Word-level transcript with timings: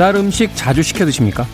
배달 0.00 0.16
음식 0.16 0.56
자주 0.56 0.82
시켜 0.82 1.04
드십니까? 1.04 1.46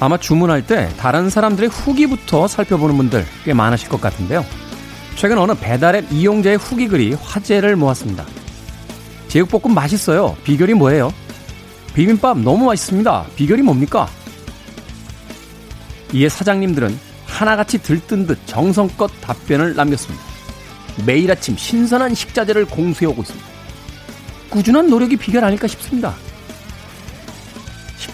아마 0.00 0.16
주문할 0.16 0.66
때 0.66 0.88
다른 0.96 1.28
사람들의 1.28 1.68
후기부터 1.68 2.48
살펴보는 2.48 2.96
분들 2.96 3.26
꽤 3.44 3.52
많으실 3.52 3.90
것 3.90 4.00
같은데요. 4.00 4.42
최근 5.16 5.36
어느 5.36 5.52
배달앱 5.52 6.10
이용자의 6.10 6.56
후기 6.56 6.88
글이 6.88 7.12
화제를 7.12 7.76
모았습니다. 7.76 8.24
제육볶음 9.28 9.74
맛있어요. 9.74 10.34
비결이 10.44 10.72
뭐예요? 10.72 11.12
비빔밥 11.92 12.38
너무 12.38 12.64
맛있습니다. 12.64 13.26
비결이 13.36 13.60
뭡니까? 13.60 14.08
이에 16.14 16.30
사장님들은 16.30 16.98
하나같이 17.26 17.82
들뜬 17.82 18.26
듯 18.26 18.38
정성껏 18.46 19.10
답변을 19.20 19.76
남겼습니다. 19.76 20.24
매일 21.04 21.30
아침 21.30 21.54
신선한 21.54 22.14
식자재를 22.14 22.64
공수해오고 22.64 23.20
있습니다. 23.20 23.46
꾸준한 24.48 24.88
노력이 24.88 25.18
비결 25.18 25.44
아닐까 25.44 25.66
싶습니다. 25.66 26.14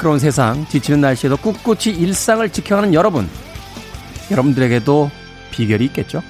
시끄러운 0.02 0.18
세상, 0.18 0.66
지치는 0.66 1.00
날씨에도 1.00 1.36
꿋꿋이 1.36 1.96
일상을 1.96 2.48
지켜가는 2.50 2.92
여러분. 2.92 3.28
여러분들에게도 4.32 5.08
비결이 5.52 5.84
있겠죠? 5.86 6.22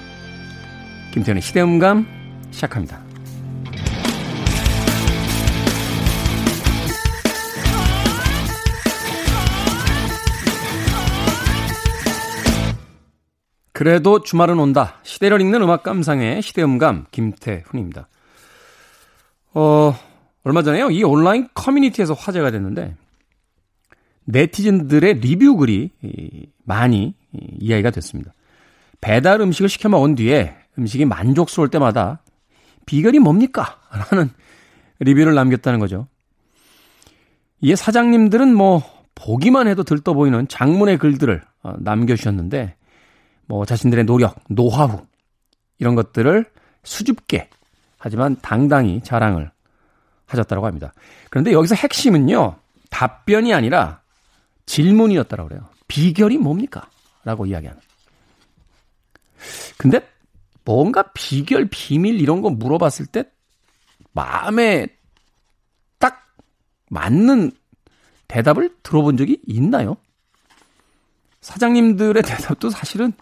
김태현의 1.11 1.41
시대음감 1.41 2.05
시작합니다. 2.51 3.01
그래도 13.71 14.21
주말은 14.21 14.59
온다. 14.59 14.99
시대를 15.01 15.41
읽는 15.41 15.63
음악 15.63 15.81
감상의 15.81 16.43
시대음감 16.43 17.07
김태훈입니다. 17.09 18.07
어, 19.55 19.95
얼마 20.43 20.61
전에요. 20.61 20.91
이 20.91 21.03
온라인 21.03 21.49
커뮤니티에서 21.55 22.13
화제가 22.13 22.51
됐는데 22.51 22.97
네티즌들의 24.25 25.15
리뷰 25.15 25.57
글이 25.57 25.91
많이 26.63 27.13
이야기가 27.59 27.91
됐습니다. 27.91 28.33
배달 29.01 29.41
음식을 29.41 29.69
시켜 29.69 29.89
먹은 29.89 30.15
뒤에 30.15 30.55
음식이 30.77 31.05
만족스러울 31.05 31.69
때마다 31.69 32.21
비결이 32.85 33.19
뭡니까? 33.19 33.79
라는 34.11 34.29
리뷰를 34.99 35.33
남겼다는 35.35 35.79
거죠. 35.79 36.07
이에 37.61 37.75
사장님들은 37.75 38.53
뭐 38.53 38.81
보기만 39.15 39.67
해도 39.67 39.83
들떠 39.83 40.13
보이는 40.13 40.47
장문의 40.47 40.97
글들을 40.97 41.41
어, 41.63 41.73
남겨주셨는데 41.79 42.75
뭐 43.45 43.65
자신들의 43.65 44.05
노력, 44.05 44.35
노하우 44.49 45.01
이런 45.79 45.95
것들을 45.95 46.45
수줍게 46.83 47.49
하지만 47.97 48.35
당당히 48.41 49.01
자랑을 49.01 49.51
하셨다고 50.25 50.65
합니다. 50.65 50.93
그런데 51.29 51.51
여기서 51.53 51.75
핵심은요. 51.75 52.55
답변이 52.89 53.53
아니라 53.53 54.01
질문이었다고 54.65 55.47
그래요. 55.47 55.69
비결이 55.87 56.37
뭡니까? 56.37 56.89
라고 57.23 57.45
이야기하는. 57.45 57.81
근데 59.77 60.07
뭔가 60.65 61.03
비결, 61.13 61.67
비밀 61.69 62.19
이런 62.21 62.41
거 62.41 62.49
물어봤을 62.49 63.05
때 63.07 63.25
마음에 64.13 64.87
딱 65.99 66.25
맞는 66.89 67.51
대답을 68.27 68.75
들어본 68.83 69.17
적이 69.17 69.41
있나요? 69.45 69.97
사장님들의 71.41 72.23
대답도 72.23 72.69
사실은 72.69 73.13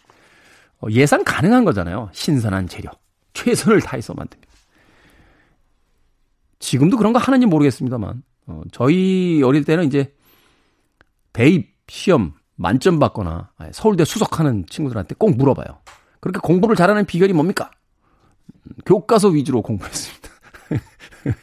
어, 0.80 0.88
예상 0.90 1.24
가능한 1.24 1.64
거잖아요. 1.66 2.10
신선한 2.14 2.68
재료. 2.68 2.90
최선을 3.34 3.82
다해서 3.82 4.14
만듭니다. 4.14 4.52
지금도 6.60 6.98
그런 6.98 7.14
거 7.14 7.20
하는지 7.20 7.46
모르겠습니다만, 7.46 8.24
어, 8.48 8.62
저희 8.72 9.42
어릴 9.44 9.64
때는 9.64 9.86
이제 9.86 10.14
대입 11.34 11.76
시험 11.88 12.34
만점 12.56 13.00
받거나 13.00 13.52
서울대 13.72 14.06
수석하는 14.06 14.66
친구들한테 14.70 15.16
꼭 15.18 15.36
물어봐요. 15.36 15.80
그렇게 16.20 16.40
공부를 16.40 16.76
잘하는 16.76 17.06
비결이 17.06 17.34
뭡니까? 17.34 17.72
교과서 18.86 19.30
위주로 19.30 19.62
공부했습니다. 19.62 20.30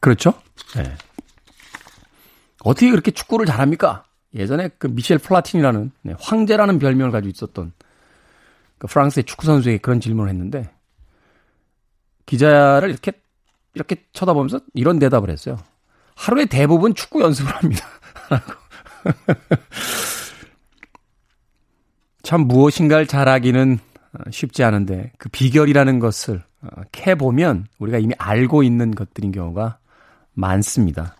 그렇죠? 0.00 0.34
네. 0.74 0.94
어떻게 2.64 2.90
그렇게 2.90 3.10
축구를 3.12 3.46
잘합니까? 3.46 4.04
예전에 4.34 4.68
그 4.78 4.86
미셸 4.88 5.18
플라티니라는 5.18 5.92
네, 6.02 6.14
황제라는 6.18 6.78
별명을 6.78 7.12
가지고 7.12 7.30
있었던 7.30 7.72
그 8.78 8.86
프랑스의 8.86 9.24
축구 9.24 9.46
선수에게 9.46 9.78
그런 9.78 10.00
질문을 10.00 10.30
했는데 10.30 10.70
기자를 12.26 12.90
이렇게 12.90 13.12
이렇게 13.74 14.04
쳐다보면서 14.12 14.60
이런 14.74 14.98
대답을 14.98 15.30
했어요. 15.30 15.58
하루에 16.14 16.46
대부분 16.46 16.94
축구 16.94 17.22
연습을 17.22 17.54
합니다. 17.54 17.86
참 22.22 22.42
무엇인가를 22.42 23.06
잘하기는 23.06 23.78
쉽지 24.30 24.64
않은데 24.64 25.12
그 25.18 25.28
비결이라는 25.28 25.98
것을 25.98 26.42
어, 26.62 26.82
캐 26.92 27.14
보면 27.14 27.66
우리가 27.78 27.98
이미 27.98 28.14
알고 28.18 28.62
있는 28.62 28.94
것들인 28.94 29.32
경우가 29.32 29.78
많습니다. 30.34 31.16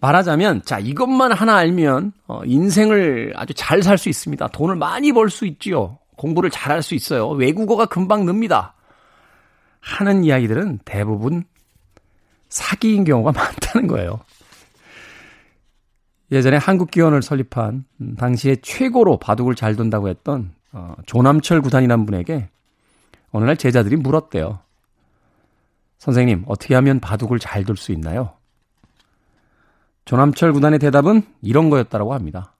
말하자면 0.00 0.62
자 0.64 0.78
이것만 0.78 1.32
하나 1.32 1.56
알면 1.56 2.12
어, 2.26 2.42
인생을 2.44 3.32
아주 3.36 3.54
잘 3.54 3.82
살 3.82 3.98
수 3.98 4.08
있습니다. 4.08 4.48
돈을 4.48 4.76
많이 4.76 5.12
벌 5.12 5.30
수 5.30 5.46
있지요. 5.46 5.98
공부를 6.16 6.50
잘 6.50 6.72
할 6.72 6.82
수 6.82 6.94
있어요. 6.94 7.28
외국어가 7.30 7.86
금방 7.86 8.24
늡니다. 8.24 8.74
하는 9.80 10.24
이야기들은 10.24 10.80
대부분 10.84 11.44
사기인 12.48 13.04
경우가 13.04 13.32
많다는 13.32 13.86
거예요. 13.86 14.20
예전에 16.32 16.56
한국기원을 16.56 17.22
설립한 17.22 17.84
음, 18.00 18.16
당시에 18.16 18.56
최고로 18.56 19.18
바둑을 19.18 19.54
잘 19.54 19.76
둔다고 19.76 20.08
했던 20.08 20.52
어, 20.72 20.94
조남철 21.06 21.62
구단이라는 21.62 22.04
분에게 22.06 22.48
어느 23.30 23.44
날 23.44 23.56
제자들이 23.56 23.96
물었대요. 23.96 24.60
선생님, 25.98 26.44
어떻게 26.46 26.74
하면 26.74 27.00
바둑을 27.00 27.38
잘 27.38 27.64
둘 27.64 27.76
수 27.76 27.92
있나요? 27.92 28.32
조남철 30.04 30.52
구단의 30.52 30.78
대답은 30.78 31.22
이런 31.42 31.70
거였다고 31.70 32.14
합니다. 32.14 32.54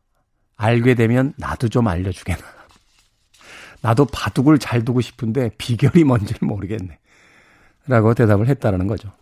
알게 0.57 0.95
되면 0.95 1.33
나도 1.37 1.69
좀 1.69 1.87
알려주게나. 1.87 2.41
나도 3.83 4.07
바둑을 4.07 4.59
잘 4.59 4.85
두고 4.85 5.01
싶은데 5.01 5.51
비결이 5.59 6.05
뭔지를 6.05 6.41
모르겠네. 6.47 6.99
라고 7.87 8.15
대답을 8.15 8.49
했다라는 8.49 8.87
거죠. 8.89 9.13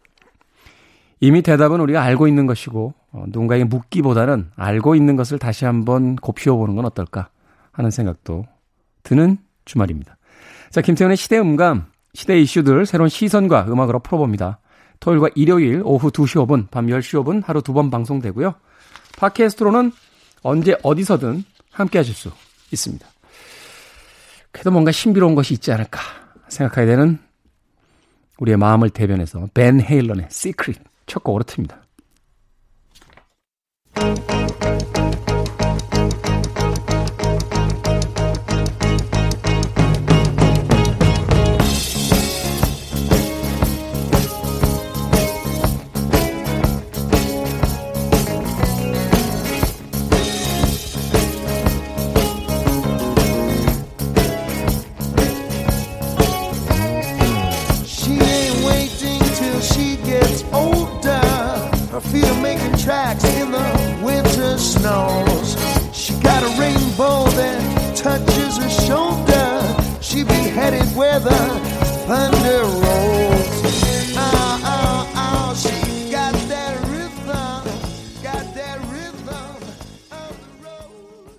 이미 1.21 1.43
대답은 1.43 1.81
우리가 1.81 2.03
알고 2.03 2.29
있는 2.29 2.47
것이고 2.47 2.95
어, 3.13 3.25
누군가에게 3.29 3.65
묻기보다는 3.65 4.51
알고 4.57 4.95
있는 4.95 5.17
것을 5.17 5.39
다시 5.39 5.65
한번 5.65 6.17
곱씹어 6.17 6.57
보는 6.57 6.75
건 6.77 6.85
어떨까 6.85 7.29
하는 7.73 7.91
생각도 7.91 8.47
드는 9.03 9.39
주말입니다. 9.65 10.17
자, 10.71 10.81
김태훈의 10.81 11.17
시대 11.17 11.39
음감, 11.39 11.87
시대 12.15 12.39
이슈들 12.41 12.87
새로운 12.87 13.09
시선과 13.09 13.67
음악으로 13.69 14.01
풀어봅니다. 14.01 14.59
토요일과 15.01 15.29
일요일 15.35 15.83
오후 15.85 16.11
2시 16.11 16.45
5분, 16.47 16.71
밤 16.71 16.87
10시 16.87 17.23
5분 17.23 17.45
하루 17.45 17.63
두 17.63 17.73
번 17.73 17.91
방송되고요. 17.91 18.55
팟캐스트로는 19.19 19.93
언제 20.43 20.77
어디서든 20.83 21.45
함께 21.71 21.99
하실 21.99 22.15
수 22.15 22.31
있습니다. 22.73 23.07
그래도 24.51 24.71
뭔가 24.71 24.93
신비로운 24.93 25.35
것이 25.35 25.55
있지 25.55 25.73
않을까 25.73 26.01
생각하게 26.49 26.87
되는 26.87 27.19
우리의 28.39 28.57
마음을 28.57 28.91
대변해서 28.91 29.49
벤 29.55 29.81
헤일런의 29.81 30.29
시크릿 30.31 30.79
첫 31.07 31.23
곡으로 31.23 31.45
틉니다. 31.45 31.85
where 70.95 71.19
the 71.19 71.31
thunder 72.07 72.63
rolls. 72.63 73.65
Oh, 74.17 74.61
oh, 74.65 75.13
oh, 75.17 75.55
she 75.57 76.11
got 76.11 76.33
that 76.49 76.81
rhythm, 76.87 77.65
got 78.23 78.55
that 78.55 78.79
rhythm 78.93 79.29
of 80.13 80.39
the 80.41 80.65
road. 80.65 81.35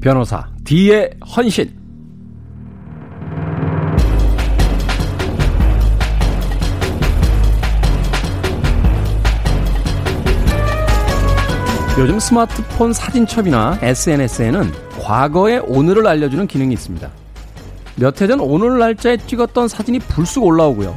변호사 0.00 0.47
D의 0.68 1.08
헌신. 1.34 1.74
요즘 11.98 12.20
스마트폰 12.20 12.92
사진첩이나 12.92 13.78
SNS에는 13.80 14.70
과거의 15.00 15.60
오늘을 15.60 16.06
알려주는 16.06 16.46
기능이 16.46 16.74
있습니다. 16.74 17.08
몇 17.96 18.20
해 18.20 18.28
전 18.28 18.38
오늘 18.40 18.78
날짜에 18.78 19.16
찍었던 19.16 19.68
사진이 19.68 20.00
불쑥 20.00 20.44
올라오고요. 20.44 20.94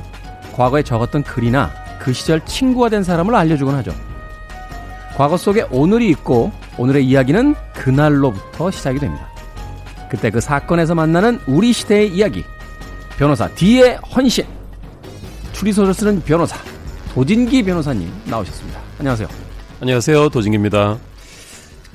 과거에 0.54 0.84
적었던 0.84 1.24
글이나 1.24 1.72
그 1.98 2.12
시절 2.12 2.46
친구가 2.46 2.90
된 2.90 3.04
사람을 3.04 3.34
알려주곤 3.34 3.74
하죠. 3.76 3.94
과거 5.16 5.38
속에 5.38 5.66
오늘이 5.72 6.10
있고 6.10 6.52
오늘의 6.78 7.06
이야기는 7.06 7.56
그날로부터 7.74 8.70
시작이 8.70 9.00
됩니다. 9.00 9.31
그때 10.12 10.30
그 10.30 10.42
사건에서 10.42 10.94
만나는 10.94 11.40
우리 11.48 11.72
시대의 11.72 12.14
이야기. 12.14 12.44
변호사 13.18 13.48
D의 13.56 13.96
헌신. 14.14 14.46
추리소설 15.54 15.94
쓰는 15.94 16.22
변호사 16.22 16.58
도진기 17.14 17.64
변호사님 17.64 18.12
나오셨습니다. 18.26 18.82
안녕하세요. 19.00 19.30
안녕하세요. 19.80 20.28
도진기입니다. 20.28 21.00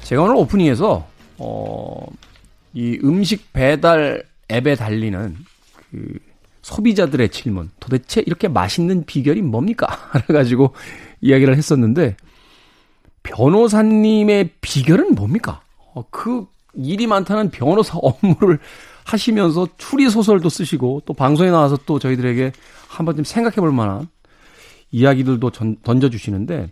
제가 0.02 0.22
오늘 0.22 0.36
오프닝에서 0.36 1.06
어, 1.36 2.06
이 2.72 2.98
음식 3.04 3.52
배달 3.52 4.24
앱에 4.50 4.76
달리는 4.76 5.36
그 5.90 6.18
소비자들의 6.62 7.28
질문, 7.28 7.70
도대체 7.80 8.22
이렇게 8.24 8.48
맛있는 8.48 9.04
비결이 9.04 9.42
뭡니까? 9.42 9.86
그래가지고 10.26 10.74
이야기를 11.20 11.54
했었는데, 11.54 12.16
변호사님의 13.22 14.52
비결은 14.62 15.14
뭡니까? 15.14 15.60
어, 15.94 16.04
그 16.10 16.46
일이 16.76 17.06
많다는 17.06 17.50
변호사 17.50 17.98
업무를 18.02 18.58
하시면서 19.04 19.68
추리 19.76 20.10
소설도 20.10 20.48
쓰시고 20.48 21.02
또 21.06 21.14
방송에 21.14 21.50
나와서 21.50 21.78
또 21.86 21.98
저희들에게 21.98 22.52
한번 22.88 23.16
좀 23.16 23.24
생각해 23.24 23.56
볼 23.56 23.72
만한 23.72 24.08
이야기들도 24.90 25.50
전, 25.50 25.76
던져주시는데 25.82 26.70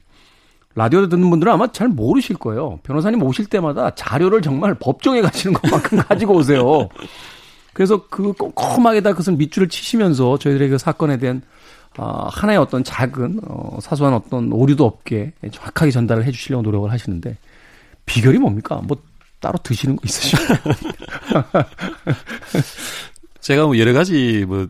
라디오 0.74 1.08
듣는 1.08 1.30
분들은 1.30 1.52
아마 1.52 1.70
잘 1.70 1.88
모르실 1.88 2.36
거예요. 2.36 2.80
변호사님 2.82 3.22
오실 3.22 3.46
때마다 3.46 3.94
자료를 3.94 4.42
정말 4.42 4.74
법정에 4.74 5.20
가시는 5.20 5.54
것만큼 5.54 5.98
가지고 6.08 6.34
오세요. 6.34 6.88
그래서 7.72 8.06
그 8.08 8.32
꼼꼼하게 8.32 9.00
다 9.00 9.10
그것을 9.10 9.34
밑줄을 9.34 9.68
치시면서 9.68 10.38
저희들에게 10.38 10.70
그 10.70 10.78
사건에 10.78 11.18
대한 11.18 11.42
어, 11.96 12.28
하나의 12.30 12.58
어떤 12.58 12.82
작은 12.82 13.40
어, 13.46 13.78
사소한 13.80 14.14
어떤 14.14 14.52
오류도 14.52 14.84
없게 14.84 15.32
정확하게 15.52 15.92
전달을 15.92 16.24
해주시려고 16.24 16.62
노력을 16.62 16.90
하시는데 16.90 17.36
비결이 18.06 18.38
뭡니까? 18.38 18.80
뭐 18.84 18.96
따로 19.40 19.58
드시는 19.58 19.96
거 19.96 20.02
있으시죠? 20.04 20.38
제가 23.40 23.66
뭐 23.66 23.78
여러 23.78 23.92
가지 23.92 24.44
뭐 24.46 24.68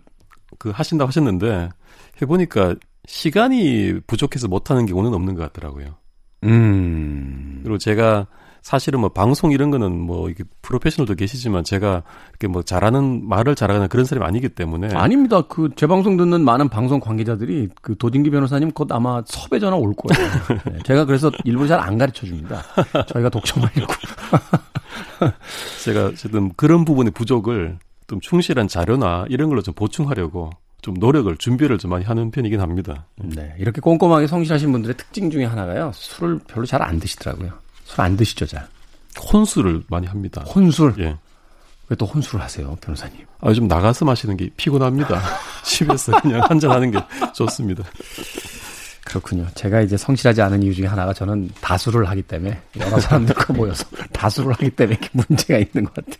그 0.59 0.71
하신다고 0.71 1.09
하셨는데 1.09 1.71
해보니까 2.23 2.77
시간이 3.07 4.01
부족해서 4.07 4.49
못하는 4.49 4.87
경우는 4.87 5.13
없는 5.13 5.35
것 5.35 5.43
같더라고요. 5.43 5.97
음. 6.45 7.61
그리고 7.63 7.79
제가 7.79 8.27
사실은 8.65 9.01
뭐 9.01 9.11
방송 9.11 9.53
이런 9.53 9.71
거는 9.71 10.01
뭐 10.01 10.31
이게 10.31 10.43
프로페셔널도 10.63 11.17
계시지만 11.17 11.65
제가 11.65 12.03
이렇게 12.31 12.49
뭐 12.49 12.63
잘하는 12.63 13.29
말을 13.29 13.55
잘하는 13.55 13.89
그런 13.89 14.07
사람이 14.07 14.27
아니기 14.27 14.49
때문에 14.49 14.95
아닙니다. 14.95 15.43
그제 15.43 15.87
방송 15.87 16.17
듣는 16.17 16.41
많은 16.41 16.71
방송 16.71 16.99
관계자들이 16.99 17.69
그 17.83 17.95
도진기 17.99 18.31
변호사님 18.31 18.71
곧 18.73 18.91
아마 18.91 19.23
섭외 19.27 19.59
전화 19.61 19.77
올 19.77 19.93
거예요. 19.95 20.31
네, 20.73 20.79
제가 20.85 21.05
그래서 21.05 21.31
일부러 21.45 21.69
잘 21.69 21.79
안 21.79 21.99
가르쳐 21.99 22.25
줍니다. 22.27 22.63
저희가 23.09 23.29
독점하려고. 23.29 23.93
제가 25.85 26.07
어쨌든 26.07 26.51
그런 26.57 26.87
부분의 26.87 27.13
부족을 27.13 27.79
좀 28.07 28.19
충실한 28.21 28.67
자료나 28.69 29.27
이런 29.29 29.51
걸로 29.51 29.61
좀 29.61 29.75
보충하려고 29.75 30.49
좀 30.81 30.95
노력을 30.95 31.35
준비를 31.37 31.77
좀 31.77 31.91
많이 31.91 32.05
하는 32.07 32.31
편이긴 32.31 32.61
합니다. 32.63 33.07
네, 33.17 33.55
이렇게 33.59 33.83
꼼꼼하게 33.83 34.27
성실하신 34.27 34.73
분들의 34.73 34.97
특징 34.97 35.31
중에 35.31 35.45
하나가요. 35.45 35.91
술을 35.93 36.41
별로 36.49 36.65
잘 36.65 36.81
안 36.83 36.99
드시더라고요. 36.99 37.51
술 37.85 38.01
안 38.05 38.17
드시죠, 38.17 38.47
잘? 38.47 38.67
혼술을 39.33 39.83
많이 39.89 40.07
합니다. 40.07 40.43
혼술? 40.43 40.95
예. 40.99 41.17
왜 41.89 41.97
또 41.97 42.07
혼술을 42.07 42.43
하세요, 42.43 42.77
변호사님? 42.81 43.27
아, 43.41 43.49
요즘 43.51 43.69
나가서 43.69 44.05
마시는 44.07 44.37
게 44.39 44.49
피곤합니다. 44.57 45.21
집에서 45.65 46.19
그냥 46.23 46.41
한잔 46.49 46.71
하는 46.71 46.91
게 46.91 46.99
좋습니다. 47.35 47.85
그렇군요. 49.05 49.47
제가 49.55 49.83
이제 49.83 49.99
성실하지 49.99 50.41
않은 50.43 50.63
이유 50.63 50.75
중에 50.75 50.87
하나가 50.87 51.13
저는 51.13 51.51
다수를 51.61 52.09
하기 52.09 52.23
때문에 52.23 52.59
여러 52.81 52.99
사람들과 52.99 53.53
모여서 53.53 53.85
다수를 54.13 54.53
하기 54.55 54.71
때문에 54.71 54.97
이렇게 54.99 55.11
문제가 55.13 55.59
있는 55.59 55.85
것 55.85 55.93
같아요. 55.95 56.17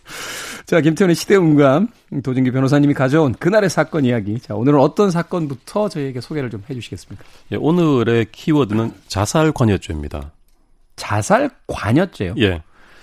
자, 0.67 0.79
김태훈의 0.81 1.15
시대음감 1.15 1.87
도진기 2.23 2.51
변호사님이 2.51 2.93
가져온 2.93 3.33
그날의 3.33 3.71
사건 3.71 4.05
이야기. 4.05 4.39
자, 4.39 4.53
오늘은 4.53 4.79
어떤 4.79 5.09
사건부터 5.09 5.89
저희에게 5.89 6.21
소개를 6.21 6.51
좀 6.51 6.63
해주시겠습니까? 6.69 7.25
예, 7.53 7.55
오늘의 7.55 8.27
키워드는 8.31 8.93
자살 9.07 9.51
관여죄입니다. 9.51 10.31
자살 10.95 11.49
관여죄요? 11.67 12.35
예. 12.39 12.61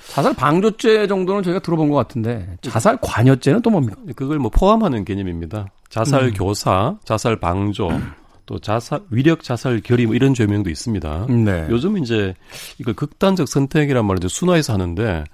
자살 0.09 0.35
방조죄 0.35 1.07
정도는 1.07 1.43
저희가 1.43 1.61
들어본 1.61 1.89
것 1.89 1.97
같은데 1.97 2.59
자살 2.61 2.99
관여죄는 3.01 3.63
또 3.63 3.71
뭡니까? 3.71 3.97
그걸 4.15 4.39
뭐 4.39 4.51
포함하는 4.51 5.05
개념입니다. 5.05 5.67
자살 5.89 6.25
음. 6.25 6.33
교사, 6.35 6.97
자살 7.05 7.37
방조, 7.37 7.89
또 8.47 8.59
자살 8.59 9.01
위력 9.11 9.43
자살 9.43 9.81
결의 9.81 10.07
뭐 10.07 10.15
이런 10.15 10.35
죄명도 10.35 10.69
있습니다. 10.69 11.27
네. 11.29 11.67
요즘 11.71 11.97
이제 11.99 12.35
이걸 12.79 12.95
극단적 12.95 13.49
선택이란 13.49 14.05
말을 14.05 14.19
이제 14.19 14.29
순화해서 14.29 14.75
하는데 14.75 15.25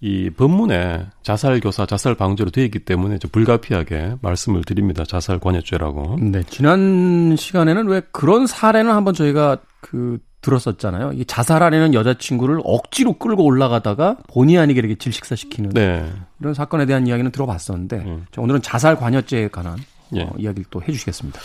이 0.00 0.30
법문에 0.30 1.06
자살 1.22 1.58
교사, 1.58 1.84
자살 1.84 2.14
방조로 2.14 2.50
되어 2.50 2.64
있기 2.64 2.80
때문에 2.80 3.18
좀 3.18 3.30
불가피하게 3.32 4.16
말씀을 4.22 4.62
드립니다. 4.62 5.04
자살 5.04 5.40
관여죄라고. 5.40 6.18
네. 6.20 6.42
지난 6.44 7.34
시간에는 7.36 7.88
왜 7.88 8.02
그런 8.12 8.46
사례는 8.46 8.92
한번 8.92 9.14
저희가 9.14 9.58
그 9.80 10.18
들었었잖아요. 10.48 11.12
이 11.14 11.24
자살하려는 11.24 11.94
여자친구를 11.94 12.60
억지로 12.64 13.14
끌고 13.14 13.44
올라가다가 13.44 14.16
본의 14.28 14.58
아니게 14.58 14.78
이렇게 14.78 14.94
질식사시키는 14.94 15.70
네. 15.70 16.10
이런 16.40 16.54
사건에 16.54 16.86
대한 16.86 17.06
이야기는 17.06 17.30
들어봤었는데 17.32 17.96
음. 17.96 18.26
오늘은 18.36 18.62
자살 18.62 18.96
관여죄에 18.96 19.48
관한 19.48 19.78
예. 20.14 20.22
어, 20.22 20.32
이야기를 20.38 20.66
또 20.70 20.80
해주시겠습니다. 20.82 21.38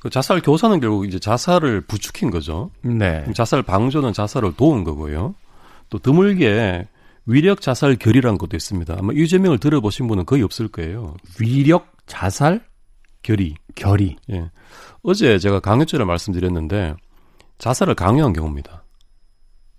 그 0.00 0.10
자살 0.10 0.42
교사는 0.42 0.78
결국 0.80 1.06
이제 1.06 1.18
자살을 1.18 1.80
부추긴 1.82 2.30
거죠. 2.30 2.70
네. 2.82 3.24
자살 3.34 3.62
방조는 3.62 4.12
자살을 4.12 4.54
도운 4.56 4.84
거고요. 4.84 5.34
또 5.88 5.98
드물게 5.98 6.86
위력 7.26 7.62
자살 7.62 7.96
결의라는 7.96 8.36
것도 8.36 8.54
있습니다. 8.54 8.96
아마 8.98 9.12
이 9.14 9.26
제명을 9.26 9.58
들어보신 9.58 10.06
분은 10.08 10.26
거의 10.26 10.42
없을 10.42 10.68
거예요. 10.68 11.14
위력 11.40 11.94
자살 12.06 12.62
결의. 13.22 13.54
결의. 13.74 14.16
예. 14.30 14.50
어제 15.02 15.38
제가 15.38 15.60
강요죄를 15.60 16.04
말씀드렸는데 16.04 16.94
자살을 17.64 17.94
강요한 17.94 18.34
경우입니다. 18.34 18.84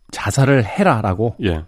자살을 0.10 0.66
해라라고? 0.66 1.36
예. 1.44 1.66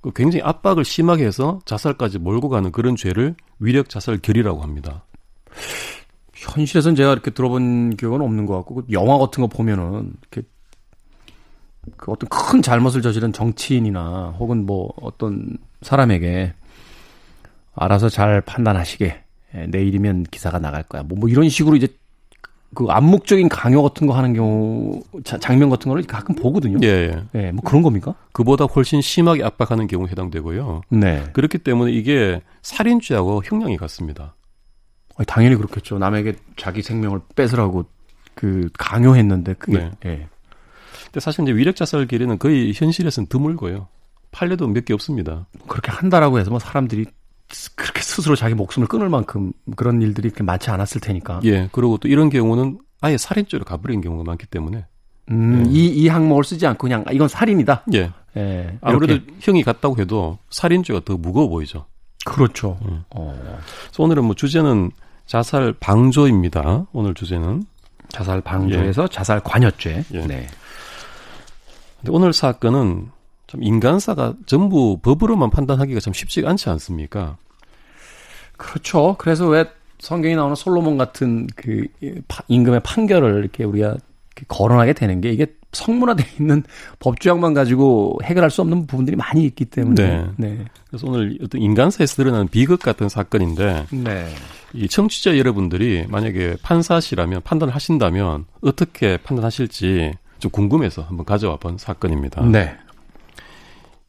그 0.00 0.10
굉장히 0.14 0.42
압박을 0.42 0.86
심하게 0.86 1.26
해서 1.26 1.60
자살까지 1.66 2.18
몰고 2.18 2.48
가는 2.48 2.72
그런 2.72 2.96
죄를 2.96 3.34
위력 3.58 3.90
자살 3.90 4.16
결의라고 4.16 4.62
합니다. 4.62 5.04
현실에서는 6.32 6.96
제가 6.96 7.12
이렇게 7.12 7.30
들어본 7.30 7.96
기억은 7.98 8.22
없는 8.22 8.46
것 8.46 8.56
같고 8.56 8.74
그 8.76 8.84
영화 8.90 9.18
같은 9.18 9.42
거 9.42 9.48
보면은 9.48 10.14
이렇게 10.22 10.48
그 11.98 12.10
어떤 12.10 12.30
큰 12.30 12.62
잘못을 12.62 13.02
저지른 13.02 13.34
정치인이나 13.34 14.34
혹은 14.38 14.64
뭐 14.64 14.94
어떤 15.02 15.58
사람에게 15.82 16.54
알아서 17.74 18.08
잘 18.08 18.40
판단하시게 18.40 19.24
예, 19.56 19.66
내일이면 19.66 20.22
기사가 20.30 20.58
나갈 20.58 20.84
거야. 20.84 21.02
뭐, 21.02 21.18
뭐 21.18 21.28
이런 21.28 21.50
식으로 21.50 21.76
이제 21.76 21.88
그 22.76 22.84
암묵적인 22.88 23.48
강요 23.48 23.82
같은 23.82 24.06
거 24.06 24.12
하는 24.14 24.34
경우 24.34 25.02
자, 25.24 25.38
장면 25.38 25.70
같은 25.70 25.88
거를 25.88 26.04
가끔 26.04 26.34
보거든요. 26.34 26.78
예, 26.82 27.10
예. 27.34 27.46
예. 27.46 27.50
뭐 27.50 27.62
그런 27.64 27.82
겁니까? 27.82 28.14
그보다 28.32 28.66
훨씬 28.66 29.00
심하게 29.00 29.42
압박하는 29.42 29.86
경우에 29.86 30.08
해당되고요. 30.10 30.82
네. 30.90 31.24
그렇기 31.32 31.58
때문에 31.58 31.90
이게 31.90 32.42
살인죄하고 32.62 33.42
형량이 33.44 33.78
같습니다. 33.78 34.36
당연히 35.26 35.56
그렇겠죠. 35.56 35.98
남에게 35.98 36.34
자기 36.58 36.82
생명을 36.82 37.20
뺏으라고 37.34 37.86
그 38.34 38.68
강요했는데 38.78 39.54
그게 39.54 39.78
네. 39.78 39.90
예. 40.04 40.28
근데 41.06 41.20
사실 41.20 41.44
이제 41.44 41.52
위력 41.54 41.76
자살 41.76 42.06
기례는 42.06 42.38
거의 42.38 42.72
현실에서는 42.74 43.28
드물고요. 43.28 43.88
판례도 44.32 44.66
몇 44.68 44.84
개 44.84 44.92
없습니다. 44.92 45.46
그렇게 45.66 45.90
한다라고 45.90 46.38
해서 46.38 46.50
뭐 46.50 46.58
사람들이 46.58 47.06
그렇게 47.74 48.00
스스로 48.02 48.36
자기 48.36 48.54
목숨을 48.54 48.88
끊을 48.88 49.08
만큼 49.08 49.52
그런 49.76 50.02
일들이 50.02 50.30
그렇게 50.30 50.44
많지 50.44 50.70
않았을 50.70 51.00
테니까. 51.00 51.40
예. 51.44 51.68
그리고 51.72 51.96
또 51.98 52.08
이런 52.08 52.28
경우는 52.30 52.78
아예 53.00 53.16
살인죄로 53.16 53.64
가버린 53.64 54.00
경우가 54.00 54.24
많기 54.24 54.46
때문에. 54.46 54.84
음, 55.30 55.64
예. 55.66 55.70
이, 55.70 55.86
이 55.88 56.08
항목을 56.08 56.44
쓰지 56.44 56.66
않고 56.66 56.78
그냥 56.78 57.04
이건 57.10 57.28
살인이다? 57.28 57.84
예. 57.94 58.12
예. 58.36 58.78
아무래도 58.80 59.24
형이 59.40 59.62
같다고 59.62 59.98
해도 60.00 60.38
살인죄가 60.50 61.00
더 61.04 61.16
무거워 61.16 61.48
보이죠. 61.48 61.86
그렇죠. 62.24 62.78
예. 62.90 63.00
어. 63.10 63.60
그래서 63.84 64.02
오늘은 64.02 64.24
뭐 64.24 64.34
주제는 64.34 64.90
자살 65.26 65.72
방조입니다. 65.78 66.86
오늘 66.92 67.14
주제는 67.14 67.64
자살 68.08 68.40
방조에서 68.40 69.04
예. 69.04 69.08
자살 69.08 69.40
관여죄. 69.40 70.04
예. 70.12 70.26
네. 70.26 70.46
근데 71.98 72.12
오늘 72.12 72.32
사건은 72.32 73.10
참 73.46 73.62
인간사가 73.62 74.34
전부 74.46 74.98
법으로만 75.02 75.50
판단하기가 75.50 76.00
참 76.00 76.12
쉽지가 76.12 76.50
않지 76.50 76.68
않습니까? 76.70 77.36
그렇죠. 78.56 79.16
그래서 79.18 79.46
왜 79.46 79.66
성경에 79.98 80.34
나오는 80.34 80.54
솔로몬 80.54 80.98
같은 80.98 81.46
그 81.54 81.86
임금의 82.48 82.80
판결을 82.80 83.40
이렇게 83.40 83.64
우리가 83.64 83.96
거론하게 84.48 84.92
되는 84.92 85.20
게 85.20 85.30
이게 85.30 85.46
성문화되어 85.72 86.26
있는 86.38 86.62
법조항만 87.00 87.54
가지고 87.54 88.18
해결할 88.22 88.50
수 88.50 88.60
없는 88.62 88.86
부분들이 88.86 89.16
많이 89.16 89.44
있기 89.44 89.66
때문에. 89.66 90.02
네. 90.02 90.26
네. 90.36 90.64
그래서 90.88 91.06
오늘 91.06 91.38
어떤 91.42 91.60
인간사에서 91.60 92.16
드러나는 92.16 92.48
비극 92.48 92.80
같은 92.80 93.08
사건인데. 93.08 93.86
네. 93.90 94.28
이 94.72 94.88
청취자 94.88 95.38
여러분들이 95.38 96.06
만약에 96.08 96.56
판사시라면 96.62 97.42
판단을 97.42 97.74
하신다면 97.74 98.44
어떻게 98.60 99.16
판단하실지 99.18 100.12
좀 100.38 100.50
궁금해서 100.50 101.02
한번 101.02 101.24
가져와 101.24 101.56
본 101.56 101.78
사건입니다. 101.78 102.44
네. 102.44 102.76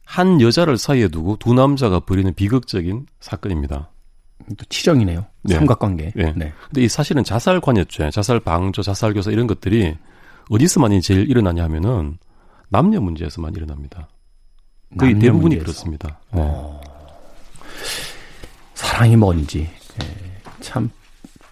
한 0.08 0.40
여자를 0.40 0.78
사이에 0.78 1.08
두고 1.08 1.36
두 1.36 1.52
남자가 1.52 2.00
벌이는 2.00 2.32
비극적인 2.32 3.04
사건입니다. 3.20 3.90
또 4.56 4.64
치정이네요. 4.70 5.26
네. 5.42 5.56
삼각관계. 5.56 6.12
네. 6.16 6.32
네. 6.34 6.50
근데 6.64 6.82
이 6.82 6.88
사실은 6.88 7.22
자살 7.22 7.60
관여죄, 7.60 8.10
자살 8.10 8.40
방조, 8.40 8.80
자살 8.80 9.12
교사 9.12 9.30
이런 9.30 9.46
것들이 9.46 9.94
어디서 10.48 10.80
많이 10.80 11.02
제일 11.02 11.28
일어나냐 11.28 11.62
하면은 11.64 12.16
남녀 12.70 13.02
문제에서만 13.02 13.54
일어납니다. 13.54 14.08
거의 14.98 15.12
대부분이 15.12 15.56
문제에서. 15.56 15.64
그렇습니다. 15.64 16.18
네. 16.32 16.40
어. 16.42 16.80
사랑이 18.72 19.14
뭔지 19.14 19.68
네. 19.98 20.40
참 20.60 20.90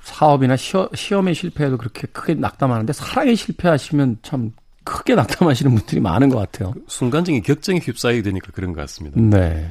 사업이나 0.02 0.56
시어, 0.56 0.88
시험에 0.94 1.34
실패해도 1.34 1.76
그렇게 1.76 2.06
크게 2.06 2.32
낙담하는데 2.32 2.90
사랑에 2.94 3.34
실패하시면 3.34 4.20
참 4.22 4.52
크게 4.86 5.14
낙담하시는 5.16 5.74
분들이 5.74 6.00
많은 6.00 6.28
것 6.30 6.38
같아요. 6.38 6.70
그 6.72 6.84
순간적인 6.88 7.42
격정에 7.42 7.80
휩싸이게 7.80 8.22
되니까 8.22 8.50
그런 8.52 8.72
것 8.72 8.80
같습니다. 8.82 9.20
네. 9.20 9.68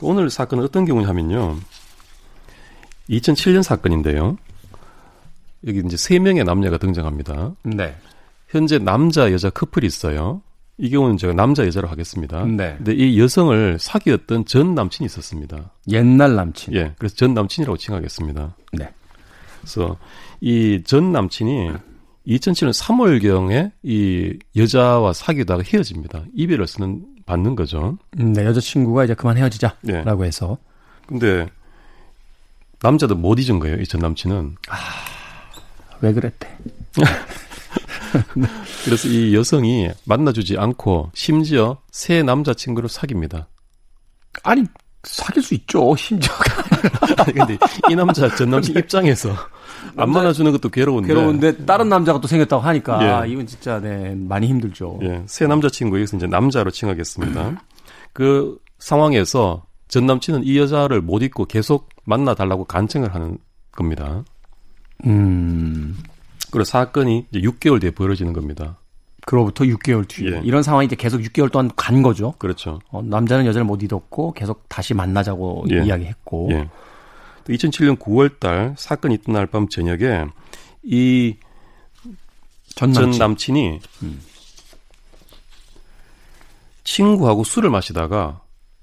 오늘 0.00 0.30
사건은 0.30 0.64
어떤 0.64 0.84
경우냐면요. 0.86 1.58
2007년 3.10 3.62
사건인데요. 3.62 4.36
여기 5.66 5.82
이제 5.84 5.96
세 5.96 6.18
명의 6.18 6.42
남녀가 6.44 6.78
등장합니다. 6.78 7.52
네. 7.62 7.94
현재 8.48 8.78
남자 8.78 9.30
여자 9.32 9.50
커플이 9.50 9.86
있어요. 9.86 10.42
이 10.78 10.90
경우는 10.90 11.16
제가 11.18 11.32
남자 11.34 11.64
여자로 11.66 11.86
하겠습니다. 11.88 12.44
네. 12.46 12.74
근데 12.78 12.94
이 12.94 13.20
여성을 13.20 13.78
사귀었던 13.78 14.46
전 14.46 14.74
남친이 14.74 15.06
있었습니다. 15.06 15.70
옛날 15.90 16.34
남친. 16.34 16.74
예. 16.74 16.94
그래서 16.98 17.14
전 17.14 17.32
남친이라고 17.34 17.76
칭하겠습니다. 17.76 18.56
네. 18.72 18.90
그래서 19.60 19.96
이 20.40 20.82
전 20.84 21.12
남친이 21.12 21.70
2007년 22.26 22.72
3월경에 22.72 23.72
이 23.82 24.38
여자와 24.56 25.12
사귀다가 25.12 25.62
헤어집니다. 25.62 26.24
이별을 26.34 26.66
쓰는 26.66 27.04
받는 27.26 27.54
거죠. 27.56 27.98
네, 28.12 28.44
여자친구가 28.44 29.04
이제 29.04 29.14
그만 29.14 29.36
헤어지자라고 29.36 30.20
네. 30.22 30.26
해서. 30.26 30.56
근데 31.06 31.46
남자도 32.82 33.14
못 33.14 33.38
잊은 33.38 33.58
거예요. 33.58 33.76
이 33.76 33.84
전 33.86 34.00
남친은. 34.00 34.56
아, 34.68 34.76
왜 36.00 36.12
그랬대? 36.12 36.48
그래서 38.84 39.08
이 39.08 39.34
여성이 39.34 39.90
만나주지 40.04 40.56
않고 40.58 41.10
심지어 41.14 41.78
새 41.90 42.22
남자친구를 42.22 42.88
사깁니다. 42.88 43.48
아니 44.42 44.64
사귈 45.04 45.42
수 45.42 45.54
있죠. 45.54 45.94
심지어가. 45.96 46.63
아니 47.18 47.32
근데 47.32 47.58
이 47.90 47.94
남자 47.94 48.28
전 48.34 48.50
남친 48.50 48.76
입장에서 48.76 49.30
안 49.96 50.10
만나주는 50.10 50.50
것도 50.52 50.68
괴로운데. 50.70 51.08
괴로운데 51.08 51.64
다른 51.64 51.88
남자가 51.88 52.20
또 52.20 52.28
생겼다고 52.28 52.62
하니까 52.62 53.26
예. 53.26 53.30
이건 53.30 53.46
진짜 53.46 53.80
네 53.80 54.14
많이 54.16 54.46
힘들죠. 54.46 54.98
예, 55.02 55.22
새 55.26 55.46
남자친구 55.46 55.96
여기서 55.96 56.16
이제 56.16 56.26
남자로 56.26 56.70
칭하겠습니다. 56.70 57.60
그 58.12 58.58
상황에서 58.78 59.64
전 59.88 60.06
남친은 60.06 60.44
이 60.44 60.58
여자를 60.58 61.00
못 61.00 61.22
잊고 61.22 61.44
계속 61.44 61.88
만나 62.04 62.34
달라고 62.34 62.64
간청을 62.64 63.14
하는 63.14 63.38
겁니다. 63.72 64.24
음. 65.06 65.96
그리고 66.50 66.64
사건이 66.64 67.26
이제 67.30 67.40
6개월 67.40 67.80
뒤에 67.80 67.90
벌어지는 67.90 68.32
겁니다. 68.32 68.78
그로부터 69.26 69.64
6개월 69.64 70.06
뒤에 70.06 70.32
예. 70.36 70.40
이런 70.44 70.62
상황이 70.62 70.86
이제 70.86 70.96
계속 70.96 71.20
6개월 71.20 71.50
동안 71.50 71.70
간 71.76 72.02
거죠. 72.02 72.34
그렇죠. 72.38 72.80
어, 72.90 73.02
남자는 73.02 73.46
여자를 73.46 73.64
못 73.64 73.82
잊었고 73.82 74.32
계속 74.32 74.68
다시 74.68 74.94
만나자고 74.94 75.64
예. 75.70 75.84
이야기했고. 75.84 76.48
예. 76.52 76.68
2007년 77.48 77.98
9월달 77.98 78.74
사건이 78.78 79.14
있던 79.16 79.34
날 79.34 79.46
밤 79.46 79.68
저녁에 79.68 80.24
이전 80.82 81.36
남친. 82.92 83.18
남친 83.18 83.56
이 83.56 83.80
음. 84.02 84.20
친구하고 86.84 87.44
술을 87.44 87.70
마시다가 87.70 88.40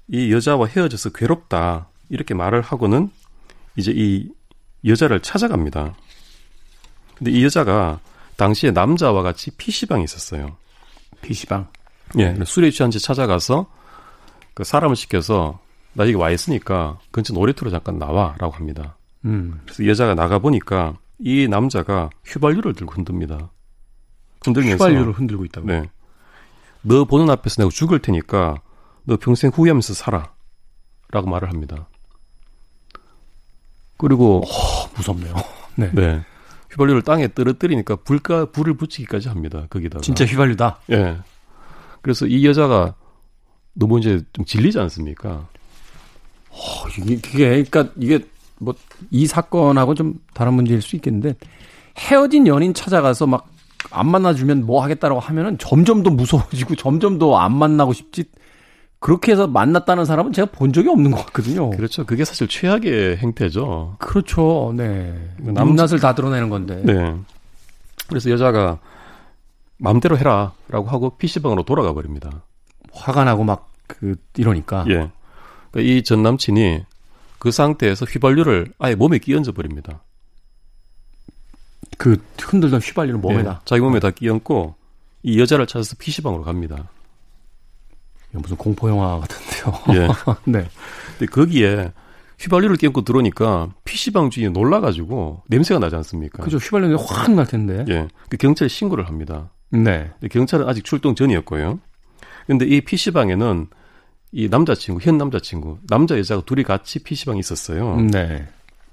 이 0.08 0.32
여자와 0.32 0.66
헤어져서 0.66 1.10
괴롭다 1.10 1.88
이렇게 2.08 2.34
말을 2.34 2.60
하고는 2.62 3.10
이제 3.76 3.92
이 3.94 4.28
여자를 4.86 5.20
찾아갑니다. 5.20 5.94
근데 7.16 7.30
이 7.30 7.44
여자가 7.44 8.00
당시에 8.36 8.70
남자와 8.70 9.22
같이 9.22 9.50
PC방에 9.52 10.04
있었어요. 10.04 10.56
PC방? 11.22 11.68
예. 12.18 12.36
술에 12.44 12.70
취한 12.70 12.90
채 12.90 12.98
찾아가서 12.98 13.66
그 14.54 14.64
사람을 14.64 14.96
시켜서 14.96 15.60
나 15.94 16.04
여기 16.04 16.14
와 16.14 16.30
있으니까 16.30 16.98
근처 17.10 17.32
놀이터로 17.32 17.70
잠깐 17.70 17.98
나와라고 17.98 18.50
합니다. 18.52 18.96
음. 19.24 19.60
그래서 19.64 19.86
여자가 19.86 20.14
나가 20.14 20.38
보니까 20.38 20.98
이 21.18 21.46
남자가 21.48 22.10
휘발유를 22.26 22.74
들고 22.74 22.92
흔듭니다. 22.92 23.50
흔들면서 24.44 24.84
휘발유를 24.84 25.12
흔들고 25.12 25.44
있다고. 25.44 25.66
네. 25.66 25.88
너 26.82 27.04
보는 27.04 27.30
앞에서 27.30 27.62
내가 27.62 27.70
죽을 27.70 28.00
테니까 28.00 28.60
너 29.04 29.16
평생 29.16 29.50
후회하면서 29.50 29.94
살아라고 29.94 31.30
말을 31.30 31.48
합니다. 31.48 31.88
그리고 33.98 34.42
어, 34.44 34.88
무섭네요. 34.96 35.34
네. 35.76 35.90
네. 35.92 36.24
휘발유를 36.72 37.02
땅에 37.02 37.28
떨어뜨리니까 37.32 37.96
불가 37.96 38.46
불을 38.46 38.74
붙이기까지 38.74 39.28
합니다. 39.28 39.66
거기다가 39.70 40.00
진짜 40.02 40.24
휘발유다. 40.24 40.80
예. 40.90 41.18
그래서 42.00 42.26
이 42.26 42.46
여자가 42.46 42.94
너무 43.74 43.98
이제 43.98 44.22
좀 44.32 44.44
질리지 44.44 44.78
않습니까? 44.80 45.48
어, 46.50 46.56
이게 46.98 47.16
그게 47.16 47.64
그러니까 47.64 47.88
이게 47.96 48.20
뭐 48.58 48.74
이 49.10 49.26
사건하고 49.26 49.94
좀 49.94 50.14
다른 50.34 50.54
문제일 50.54 50.80
수 50.82 50.96
있겠는데 50.96 51.34
헤어진 51.98 52.46
연인 52.46 52.74
찾아가서 52.74 53.26
막 53.26 53.52
안 53.90 54.08
만나주면 54.10 54.64
뭐 54.64 54.82
하겠다라고 54.84 55.20
하면은 55.20 55.58
점점 55.58 56.02
더 56.02 56.10
무서워지고 56.10 56.76
점점 56.78 57.18
더 57.18 57.36
안 57.38 57.56
만나고 57.56 57.92
싶지 57.92 58.24
그렇게 59.02 59.32
해서 59.32 59.46
만났다는 59.46 60.04
사람은 60.04 60.32
제가 60.32 60.50
본 60.52 60.72
적이 60.72 60.90
없는 60.90 61.10
것 61.10 61.26
같거든요. 61.26 61.70
그렇죠. 61.70 62.06
그게 62.06 62.24
사실 62.24 62.48
최악의 62.48 63.18
행태죠. 63.18 63.96
그렇죠. 63.98 64.72
네. 64.76 65.34
남낮을 65.38 65.98
다 66.00 66.14
드러내는 66.14 66.48
건데. 66.48 66.80
네. 66.84 67.14
그래서 68.08 68.30
여자가 68.30 68.78
마음대로 69.78 70.16
해라라고 70.16 70.86
하고 70.86 71.16
PC방으로 71.16 71.64
돌아가 71.64 71.92
버립니다. 71.92 72.42
화가 72.92 73.24
나고 73.24 73.44
막 73.44 73.72
그 73.98 74.16
이러니까. 74.36 74.84
예. 74.88 75.10
그러니까 75.70 75.80
이 75.80 76.02
전 76.02 76.22
남친이 76.22 76.84
그 77.38 77.50
상태에서 77.50 78.04
휘발유를 78.04 78.72
아예 78.78 78.94
몸에 78.94 79.18
끼얹어 79.18 79.52
버립니다. 79.52 80.02
그 81.98 82.22
흔들던 82.40 82.80
휘발유를 82.80 83.20
몸에다. 83.20 83.50
예. 83.50 83.64
자기 83.64 83.80
몸에 83.82 84.00
다 84.00 84.10
끼얹고 84.10 84.74
이 85.24 85.40
여자를 85.40 85.66
찾아서 85.66 85.94
PC방으로 85.98 86.42
갑니다. 86.42 86.88
무슨 88.40 88.56
공포 88.56 88.88
영화 88.88 89.20
같은데요. 89.20 90.00
예. 90.02 90.08
네. 90.50 90.66
근데 91.18 91.26
거기에 91.30 91.92
휘발유를 92.40 92.76
깨고 92.76 93.02
들어오니까 93.02 93.70
PC방 93.84 94.30
주인이 94.30 94.52
놀라가지고 94.52 95.42
냄새가 95.48 95.78
나지 95.80 95.94
않습니까? 95.96 96.42
그죠. 96.42 96.56
휘발유 96.56 96.88
냄새 96.88 97.04
확날 97.08 97.46
텐데. 97.46 97.84
예. 97.88 98.08
그 98.28 98.36
경찰에 98.36 98.68
신고를 98.68 99.06
합니다. 99.06 99.50
네. 99.70 100.10
경찰은 100.30 100.68
아직 100.68 100.84
출동 100.84 101.14
전이었고요. 101.14 101.78
근데 102.46 102.66
이 102.66 102.80
PC방에는 102.80 103.68
이 104.32 104.48
남자친구, 104.48 105.00
현 105.02 105.18
남자친구, 105.18 105.78
남자 105.88 106.18
여자가 106.18 106.42
둘이 106.44 106.62
같이 106.64 106.98
PC방에 107.00 107.38
있었어요. 107.38 107.96
네. 108.00 108.46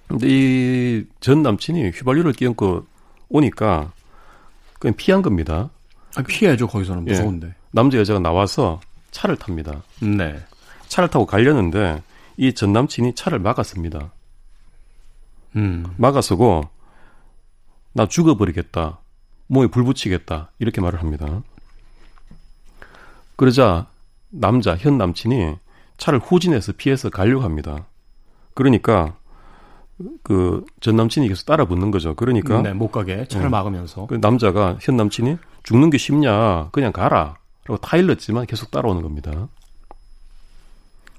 근데 0.08 0.28
이 0.28 1.06
전 1.20 1.42
남친이 1.44 1.90
휘발유를 1.92 2.34
끼얹고 2.34 2.86
오니까 3.30 3.92
그냥 4.80 4.96
피한 4.98 5.22
겁니다. 5.22 5.70
아, 6.16 6.22
피해야죠, 6.24 6.68
거기서는. 6.68 7.06
무서운데. 7.06 7.48
예. 7.48 7.54
남자 7.72 7.98
여자가 8.00 8.20
나와서 8.20 8.80
차를 9.12 9.36
탑니다. 9.38 9.84
네. 10.02 10.40
차를 10.88 11.10
타고 11.10 11.26
가려는데 11.26 12.02
이 12.38 12.54
전 12.54 12.72
남친이 12.74 13.16
차를 13.16 13.40
막았습니다. 13.40 14.12
음. 15.56 15.86
막아서고 15.98 16.64
나 17.94 18.06
죽어버리겠다. 18.08 19.00
몸에 19.48 19.68
불 19.68 19.84
붙이겠다. 19.84 20.52
이렇게 20.60 20.80
말을 20.82 21.00
합니다. 21.00 21.42
그러자 23.36 23.88
남자 24.30 24.76
현 24.78 24.98
남친이 24.98 25.56
차를 25.98 26.20
후진해서 26.20 26.74
피해서 26.74 27.10
가려고 27.10 27.44
합니다. 27.44 27.86
그러니까 28.54 29.16
그 30.24 30.64
전 30.80 30.96
남친이 30.96 31.28
계속 31.28 31.46
따라 31.46 31.66
붙는 31.66 31.92
거죠. 31.92 32.16
그러니까 32.16 32.62
네, 32.62 32.74
못 32.74 32.90
가게 32.90 33.26
차를 33.28 33.48
네. 33.48 33.50
막으면서 33.50 34.06
그 34.08 34.16
남자가 34.16 34.78
현 34.82 34.96
남친이 34.96 35.38
죽는 35.64 35.90
게 35.90 35.98
쉽냐 35.98 36.70
그냥 36.72 36.94
가라 36.94 37.36
라고 37.70 37.78
타일렀지만 37.78 38.48
계속 38.48 38.72
따라오는 38.72 39.02
겁니다. 39.04 39.48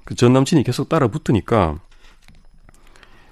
그 0.04 0.16
전 0.16 0.33
남친이 0.33 0.64
계속 0.64 0.88
따라 0.88 1.07
붙으니까 1.07 1.78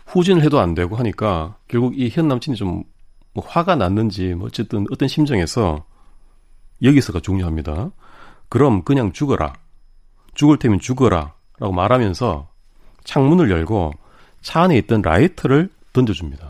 후진을 0.06 0.42
해도 0.44 0.60
안 0.60 0.74
되고 0.74 0.94
하니까 0.96 1.56
결국 1.66 1.98
이 1.98 2.08
현 2.08 2.28
남친이 2.28 2.56
좀 2.56 2.84
뭐 3.34 3.44
화가 3.46 3.76
났는지 3.76 4.34
뭐 4.34 4.46
어쨌든 4.48 4.86
어떤 4.90 5.06
심정에서 5.08 5.84
여기서가 6.82 7.20
중요합니다. 7.20 7.90
그럼 8.48 8.82
그냥 8.82 9.12
죽어라. 9.12 9.52
죽을 10.34 10.58
테면 10.58 10.80
죽어라. 10.80 11.34
라고 11.58 11.72
말하면서 11.72 12.48
창문을 13.04 13.50
열고 13.50 13.92
차 14.42 14.62
안에 14.62 14.76
있던 14.78 15.02
라이터를 15.02 15.70
던져줍니다. 15.92 16.48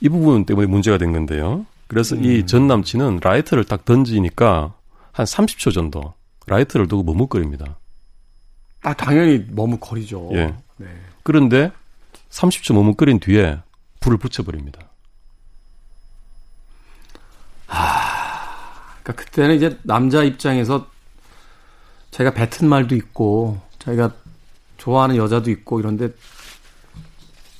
이 0.00 0.08
부분 0.08 0.44
때문에 0.44 0.66
문제가 0.66 0.98
된 0.98 1.12
건데요. 1.12 1.64
그래서 1.88 2.14
음. 2.14 2.24
이전 2.24 2.68
남친은 2.68 3.20
라이터를 3.22 3.64
딱 3.64 3.84
던지니까 3.84 4.74
한 5.10 5.26
30초 5.26 5.74
정도 5.74 6.14
라이터를 6.46 6.86
두고 6.86 7.02
머뭇거립니다. 7.02 7.78
아, 8.82 8.94
당연히 8.94 9.44
머뭇거리죠. 9.50 10.30
예. 10.34 10.54
네. 10.76 10.86
그런데 11.24 11.72
30초 12.30 12.74
머뭇거린 12.74 13.18
뒤에 13.18 13.58
불을 14.00 14.18
붙여버립니다. 14.18 14.80
아, 17.66 18.94
그러니까 19.02 19.24
그때는 19.24 19.56
이제 19.56 19.78
남자 19.82 20.22
입장에서 20.22 20.86
자기가 22.10 22.32
뱉은 22.34 22.68
말도 22.68 22.94
있고, 22.94 23.60
자기가 23.78 24.12
좋아하는 24.76 25.16
여자도 25.16 25.50
있고 25.50 25.80
이런데 25.80 26.10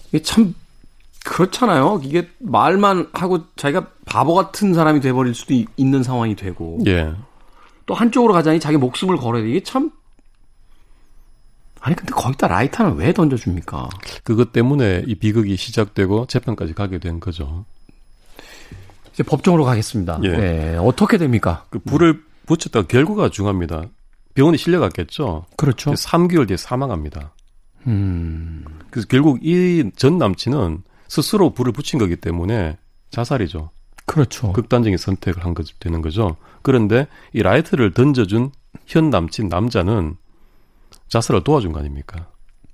이게 0.09 0.23
참 0.23 0.55
그렇잖아요. 1.25 2.01
이게 2.05 2.31
말만 2.39 3.11
하고 3.13 3.47
자기가 3.57 3.91
바보 4.09 4.35
같은 4.35 4.75
사람이 4.75 5.01
돼버릴 5.01 5.35
수도 5.35 5.55
있는 5.77 6.03
상황이 6.03 6.35
되고. 6.35 6.79
예. 6.87 7.13
또 7.87 7.95
한쪽으로 7.95 8.33
가자니 8.35 8.61
자기 8.61 8.77
목숨을 8.77 9.17
걸어야 9.17 9.43
돼. 9.43 9.51
이게 9.51 9.63
참. 9.63 9.91
아니, 11.81 11.95
근데 11.95 12.13
거기다 12.13 12.49
라이터는 12.49 12.97
왜 12.97 13.13
던져줍니까? 13.13 13.89
그것 14.25 14.53
때문에 14.53 15.05
이 15.07 15.15
비극이 15.15 15.57
시작되고 15.57 16.27
재판까지 16.27 16.75
가게 16.75 16.99
된 16.99 17.21
거죠. 17.21 17.65
이제 19.13 19.23
법정으로 19.23 19.65
가겠습니다. 19.65 20.21
예. 20.25 20.29
네. 20.37 20.77
어떻게 20.77 21.19
됩니까? 21.19 21.65
그 21.71 21.79
불을 21.79 22.23
붙였다가 22.47 22.87
결과가 22.89 23.31
중요합니다. 23.31 23.85
병원에 24.35 24.57
실려갔겠죠. 24.57 25.47
그렇죠. 25.57 25.93
3개월 25.93 26.47
뒤에 26.49 26.57
사망합니다. 26.57 27.33
음. 27.87 28.65
그래서 28.91 29.07
결국 29.09 29.39
이 29.43 29.85
전 29.97 30.19
남친은 30.19 30.83
스스로 31.09 31.51
불을 31.55 31.73
붙인 31.73 31.99
거기 31.99 32.17
때문에 32.17 32.77
자살이죠. 33.11 33.71
그렇죠. 34.09 34.53
극단적인 34.53 34.97
선택을 34.97 35.45
한 35.45 35.55
거, 35.55 35.63
되는 35.79 36.03
거죠. 36.03 36.37
그런데 36.63 37.07
이 37.33 37.43
라이트를 37.43 37.93
던져준 37.93 38.51
현 38.87 39.11
남친 39.11 39.49
남자는 39.49 40.17
자살을 41.09 41.45
도와준 41.45 41.73
거 41.73 41.81
아닙니까? 41.81 42.27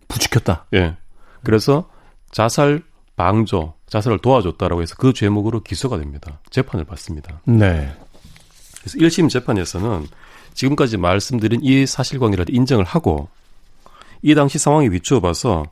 부추겼다. 0.08 0.66
예. 0.74 0.96
그래서 1.42 1.90
자살 2.30 2.82
방조, 3.16 3.74
자살을 3.86 4.18
도와줬다라고 4.18 4.82
해서 4.82 4.94
그 4.96 5.12
죄목으로 5.12 5.62
기소가 5.62 5.98
됩니다. 5.98 6.40
재판을 6.50 6.84
받습니다. 6.84 7.40
네. 7.44 7.92
그래서 8.80 8.98
1심 8.98 9.28
재판에서는 9.28 10.06
지금까지 10.54 10.96
말씀드린 10.96 11.60
이 11.62 11.84
사실관계를 11.84 12.46
인정을 12.48 12.84
하고 12.84 13.28
이 14.22 14.34
당시 14.34 14.58
상황에 14.58 14.88
비추어 14.88 15.20
봐서 15.20 15.64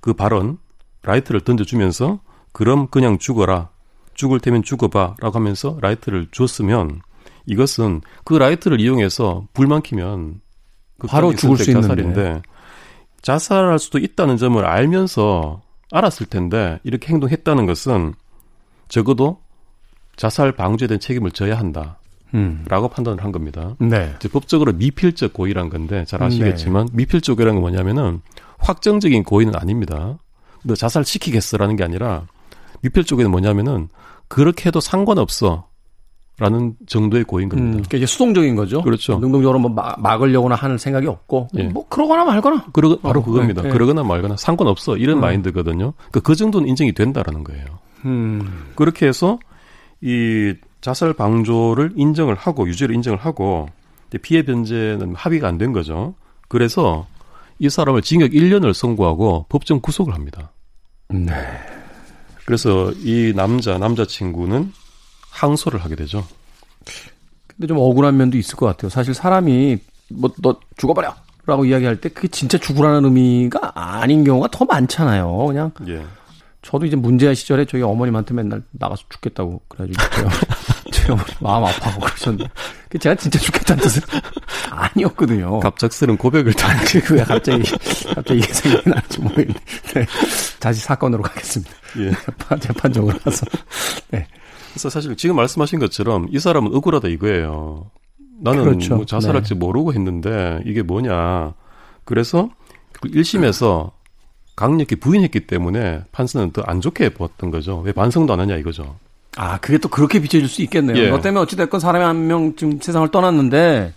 그 0.00 0.12
발언 0.14 0.58
라이터를 1.02 1.40
던져주면서 1.40 2.20
그럼 2.52 2.88
그냥 2.88 3.18
죽어라. 3.18 3.73
죽을 4.14 4.40
테면 4.40 4.62
죽어봐. 4.62 5.16
라고 5.20 5.38
하면서 5.38 5.78
라이터를 5.80 6.28
줬으면 6.32 7.00
이것은 7.46 8.00
그 8.24 8.34
라이터를 8.34 8.80
이용해서 8.80 9.46
불만 9.52 9.82
키면 9.82 10.40
그 10.98 11.06
바로 11.06 11.34
죽을 11.34 11.56
수 11.56 11.72
자살인데 11.72 12.20
있는데. 12.20 12.42
자살할 13.22 13.78
수도 13.78 13.98
있다는 13.98 14.36
점을 14.36 14.64
알면서 14.64 15.62
알았을 15.90 16.26
텐데 16.26 16.78
이렇게 16.84 17.08
행동했다는 17.12 17.66
것은 17.66 18.14
적어도 18.88 19.40
자살 20.16 20.52
방조에 20.52 20.88
대한 20.88 21.00
책임을 21.00 21.30
져야 21.30 21.58
한다. 21.58 21.98
음. 22.34 22.64
라고 22.68 22.88
판단을 22.88 23.22
한 23.22 23.32
겁니다. 23.32 23.76
네. 23.78 24.12
이제 24.16 24.28
법적으로 24.28 24.72
미필적 24.72 25.32
고의란 25.32 25.70
건데 25.70 26.04
잘 26.04 26.22
아시겠지만 26.22 26.86
네. 26.86 26.92
미필적 26.94 27.36
고의라는 27.36 27.60
건 27.60 27.70
뭐냐면은 27.70 28.20
확정적인 28.58 29.22
고의는 29.24 29.54
아닙니다. 29.56 30.18
너 30.62 30.74
자살 30.74 31.04
시키겠어라는 31.04 31.76
게 31.76 31.84
아니라 31.84 32.26
미필 32.84 33.04
쪽에는 33.04 33.30
뭐냐면은 33.30 33.88
그렇게 34.28 34.68
해도 34.68 34.80
상관없어. 34.80 35.68
라는 36.36 36.74
정도의 36.88 37.22
고인 37.22 37.48
겁니다. 37.48 37.68
음, 37.68 37.72
그러니까 37.74 37.96
이게 37.96 38.06
수동적인 38.06 38.56
거죠. 38.56 38.82
그렇죠. 38.82 39.20
능동적으로 39.20 39.60
뭐 39.60 39.70
막, 39.70 40.00
막으려거나 40.00 40.56
하는 40.56 40.78
생각이 40.78 41.06
없고, 41.06 41.46
예. 41.56 41.62
뭐 41.62 41.86
그러거나 41.88 42.24
말거나. 42.24 42.64
그러, 42.72 42.98
바로 42.98 43.20
어, 43.20 43.24
그겁니다. 43.24 43.62
네, 43.62 43.68
그러거나 43.68 44.02
말거나 44.02 44.36
상관없어 44.36 44.96
이런 44.96 45.18
음. 45.18 45.20
마인드거든요. 45.20 45.92
그러니까 45.96 46.20
그 46.24 46.34
정도는 46.34 46.66
인정이 46.66 46.92
된다라는 46.92 47.44
거예요. 47.44 47.64
음. 48.04 48.72
그렇게 48.74 49.06
해서 49.06 49.38
이 50.00 50.54
자살 50.80 51.12
방조를 51.12 51.92
인정을 51.94 52.34
하고 52.34 52.66
유죄를 52.68 52.96
인정을 52.96 53.16
하고 53.20 53.68
피해 54.22 54.42
변제는 54.42 55.14
합의가 55.14 55.46
안 55.46 55.56
된 55.56 55.72
거죠. 55.72 56.14
그래서 56.48 57.06
이 57.60 57.70
사람을 57.70 58.02
징역 58.02 58.32
1년을 58.32 58.74
선고하고 58.74 59.46
법정 59.48 59.78
구속을 59.80 60.12
합니다. 60.14 60.50
네. 61.10 61.32
그래서 62.46 62.92
이 63.02 63.32
남자 63.34 63.78
남자친구는 63.78 64.72
항소를 65.30 65.82
하게 65.82 65.96
되죠. 65.96 66.26
근데 67.46 67.66
좀 67.66 67.78
억울한 67.78 68.16
면도 68.16 68.36
있을 68.36 68.56
것 68.56 68.66
같아요. 68.66 68.90
사실 68.90 69.14
사람이 69.14 69.78
뭐 70.10 70.30
너 70.42 70.58
죽어버려. 70.76 71.14
라고 71.46 71.66
이야기할 71.66 72.00
때 72.00 72.08
그게 72.08 72.28
진짜 72.28 72.56
죽으라는 72.56 73.04
의미가 73.04 73.72
아닌 73.74 74.24
경우가 74.24 74.48
더 74.50 74.64
많잖아요. 74.64 75.46
그냥 75.46 75.70
예. 75.88 76.02
저도 76.62 76.86
이제 76.86 76.96
문제아 76.96 77.34
시절에 77.34 77.66
저희 77.66 77.82
어머님한테 77.82 78.32
맨날 78.32 78.62
나가서 78.70 79.02
죽겠다고 79.10 79.60
그래가지고 79.68 80.28
어머니 81.10 81.28
마음 81.40 81.64
아파하고 81.64 82.00
그러셨는데 82.00 82.48
제가 83.00 83.14
진짜 83.16 83.38
죽겠다는 83.38 83.82
뜻은 83.82 84.02
아니었거든요. 84.70 85.60
갑작스런 85.60 86.16
고백을 86.16 86.52
다. 86.54 86.68
그 87.04 87.16
갑자기 87.24 87.62
갑자기 88.14 88.40
이게 88.40 88.52
생각이 88.52 88.90
나지 88.90 89.20
모르겠네. 89.20 89.54
네. 89.94 90.06
다시 90.60 90.80
사건으로 90.80 91.22
가겠습니다. 91.22 91.72
예. 91.98 92.10
재판적으로 92.60 93.16
가서. 93.18 93.46
네. 94.10 94.26
그래서 94.72 94.90
사실 94.90 95.14
지금 95.16 95.36
말씀하신 95.36 95.78
것처럼 95.78 96.28
이 96.30 96.38
사람은 96.38 96.74
억울하다 96.74 97.08
이거예요. 97.08 97.90
나는 98.40 98.64
그렇죠. 98.64 98.96
뭐 98.96 99.06
자살할지 99.06 99.54
네. 99.54 99.58
모르고 99.60 99.92
했는데 99.94 100.60
이게 100.66 100.82
뭐냐. 100.82 101.54
그래서 102.04 102.48
1심에서 103.02 103.92
강력히 104.56 104.96
부인했기 104.96 105.46
때문에 105.46 106.04
판사는 106.12 106.50
더 106.52 106.62
안 106.66 106.80
좋게 106.80 107.10
보았던 107.10 107.50
거죠. 107.50 107.78
왜 107.80 107.92
반성도 107.92 108.32
안 108.32 108.40
하냐 108.40 108.56
이거죠. 108.56 108.96
아, 109.36 109.58
그게 109.58 109.78
또 109.78 109.88
그렇게 109.88 110.20
비춰질 110.20 110.48
수 110.48 110.62
있겠네요. 110.62 110.96
예. 110.96 111.10
너 111.10 111.20
때문에 111.20 111.42
어찌됐건 111.42 111.80
사람이 111.80 112.04
한 112.04 112.26
명 112.26 112.54
지금 112.56 112.78
세상을 112.80 113.08
떠났는데 113.08 113.92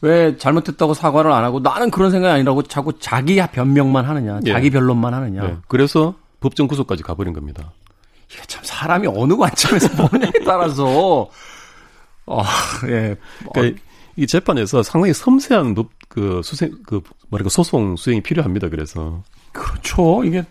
왜 0.00 0.36
잘못했다고 0.36 0.94
사과를 0.94 1.30
안 1.30 1.44
하고 1.44 1.60
나는 1.60 1.90
그런 1.90 2.10
생각이 2.10 2.32
아니라고 2.32 2.62
자꾸 2.64 2.98
자기 2.98 3.36
변명만 3.52 4.04
하느냐, 4.04 4.40
예. 4.46 4.52
자기 4.52 4.70
변론만 4.70 5.14
하느냐. 5.14 5.44
예. 5.44 5.56
그래서 5.68 6.14
법정 6.40 6.66
구속까지 6.66 7.02
가버린 7.02 7.32
겁니다. 7.32 7.72
이게 8.30 8.42
참 8.46 8.62
사람이 8.64 9.06
어느 9.14 9.36
관점에서 9.36 9.88
보느냐에 10.08 10.32
따라서 10.44 11.28
아, 12.26 12.42
예. 12.88 13.16
그러니까 13.52 13.80
이 14.16 14.26
재판에서 14.26 14.82
상당히 14.82 15.12
섬세한 15.14 15.74
법, 15.74 15.90
그 16.08 16.40
수생 16.44 16.72
그 16.86 17.00
뭐랄까 17.28 17.48
소송 17.50 17.96
수행이 17.96 18.22
필요합니다. 18.22 18.68
그래서 18.70 19.22
그렇죠. 19.52 20.22
이게 20.24 20.44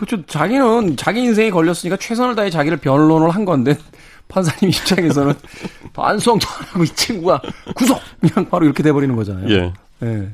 그렇죠. 0.00 0.24
자기는 0.24 0.96
자기 0.96 1.20
인생에 1.20 1.50
걸렸으니까 1.50 1.98
최선을 1.98 2.34
다해 2.34 2.48
자기를 2.48 2.78
변론을 2.78 3.28
한 3.30 3.44
건데 3.44 3.76
판사님 4.28 4.70
입장에서는 4.70 5.34
반성도 5.92 6.46
안 6.48 6.64
하고 6.68 6.84
이 6.84 6.88
친구가 6.88 7.42
구속 7.74 8.00
그냥 8.18 8.48
바로 8.48 8.64
이렇게 8.64 8.82
돼버리는 8.82 9.14
거잖아요. 9.14 9.46
예. 9.50 9.56
예. 10.02 10.30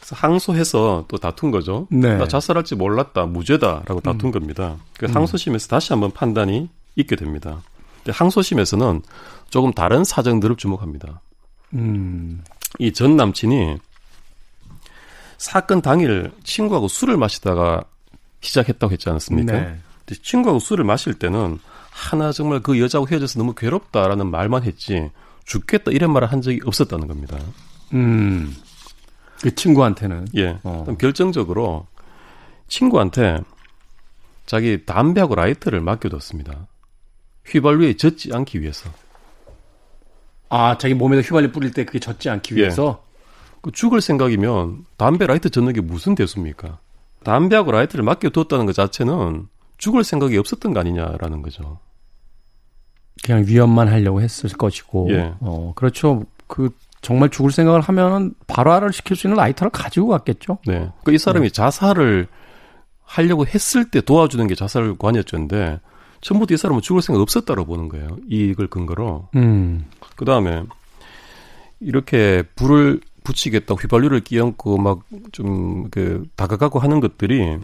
그래서 0.00 0.16
항소해서 0.16 1.04
또 1.06 1.18
다툰 1.18 1.50
거죠. 1.50 1.86
네. 1.90 2.16
나 2.16 2.26
자살할지 2.26 2.76
몰랐다, 2.76 3.26
무죄다라고 3.26 4.00
다툰 4.00 4.30
음. 4.30 4.32
겁니다. 4.32 4.76
그래서 4.96 5.12
음. 5.12 5.16
항소심에서 5.18 5.68
다시 5.68 5.92
한번 5.92 6.10
판단이 6.10 6.70
있게 6.96 7.14
됩니다. 7.14 7.60
근데 8.02 8.16
항소심에서는 8.16 9.02
조금 9.50 9.70
다른 9.74 10.02
사정들을 10.02 10.56
주목합니다. 10.56 11.20
음. 11.74 12.42
이 12.78 12.90
전 12.92 13.16
남친이 13.18 13.76
사건 15.36 15.82
당일 15.82 16.32
친구하고 16.42 16.88
술을 16.88 17.18
마시다가 17.18 17.84
시작했다고 18.40 18.92
했지 18.92 19.08
않았습니까? 19.08 19.52
네. 19.52 19.78
친구하고 20.22 20.58
술을 20.58 20.84
마실 20.84 21.14
때는 21.14 21.58
하나 21.90 22.32
정말 22.32 22.60
그 22.60 22.80
여자하고 22.80 23.08
헤어져서 23.08 23.38
너무 23.38 23.54
괴롭다라는 23.54 24.30
말만 24.30 24.62
했지 24.62 25.10
죽겠다 25.44 25.90
이런 25.90 26.12
말을 26.12 26.30
한 26.30 26.40
적이 26.40 26.60
없었다는 26.64 27.08
겁니다. 27.08 27.38
음. 27.92 28.54
그 29.42 29.54
친구한테는 29.54 30.28
예. 30.36 30.58
어. 30.62 30.84
결정적으로 30.98 31.86
친구한테 32.68 33.38
자기 34.46 34.84
담배하고 34.84 35.34
라이터를 35.34 35.80
맡겨뒀습니다. 35.80 36.66
휘발유에 37.46 37.96
젖지 37.96 38.30
않기 38.32 38.60
위해서. 38.60 38.90
아, 40.50 40.78
자기 40.78 40.94
몸에다 40.94 41.22
휘발유 41.22 41.52
뿌릴 41.52 41.72
때 41.72 41.84
그게 41.84 41.98
젖지 41.98 42.30
않기 42.30 42.54
예. 42.54 42.60
위해서? 42.60 43.02
예. 43.02 43.08
그 43.60 43.72
죽을 43.72 44.00
생각이면 44.00 44.86
담배 44.96 45.26
라이터 45.26 45.50
젖는 45.50 45.72
게 45.72 45.80
무슨 45.80 46.14
대수입니까? 46.14 46.78
담배하고 47.28 47.72
라이트를 47.72 48.04
맡겨두었다는 48.04 48.64
것 48.66 48.74
자체는 48.74 49.48
죽을 49.76 50.02
생각이 50.02 50.36
없었던 50.38 50.72
거 50.72 50.80
아니냐라는 50.80 51.42
거죠. 51.42 51.78
그냥 53.22 53.44
위협만 53.46 53.88
하려고 53.88 54.22
했을 54.22 54.50
것이고. 54.50 55.08
예. 55.10 55.34
어, 55.40 55.72
그렇죠. 55.76 56.24
그 56.46 56.70
정말 57.02 57.28
죽을 57.28 57.50
생각을 57.52 57.80
하면은 57.82 58.34
발화를 58.46 58.92
시킬 58.92 59.16
수 59.16 59.26
있는 59.26 59.36
라이터를 59.36 59.70
가지고 59.70 60.08
갔겠죠. 60.08 60.58
네. 60.66 60.90
그 61.04 61.12
이 61.12 61.18
사람이 61.18 61.48
네. 61.48 61.52
자살을 61.52 62.26
하려고 63.04 63.46
했을 63.46 63.90
때 63.90 64.00
도와주는 64.00 64.46
게 64.46 64.54
자살관여였는데 64.54 65.80
처음부터 66.20 66.54
이 66.54 66.56
사람은 66.56 66.80
죽을 66.82 67.02
생각 67.02 67.20
없었다고 67.20 67.64
보는 67.66 67.88
거예요. 67.88 68.16
이걸 68.28 68.66
근거로. 68.68 69.28
음. 69.36 69.86
그 70.16 70.24
다음에 70.24 70.64
이렇게 71.80 72.42
불을 72.56 73.00
붙이겠다, 73.28 73.74
휘발유를 73.74 74.20
끼얹고 74.20 74.78
막 74.78 75.00
좀 75.32 75.90
그 75.90 76.24
다가가고 76.36 76.78
하는 76.78 77.00
것들이 77.00 77.58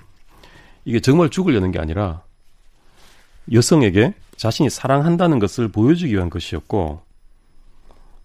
이게 0.85 1.01
정말 1.01 1.31
죽으려는 1.31 1.71
게 1.73 1.79
아니라 1.79 2.23
여성에게 3.53 4.15
자신이 4.37 4.71
사랑한다는 4.71 5.39
것을 5.39 5.69
보여주기 5.69 6.13
위한 6.15 6.31
것이었고 6.31 7.03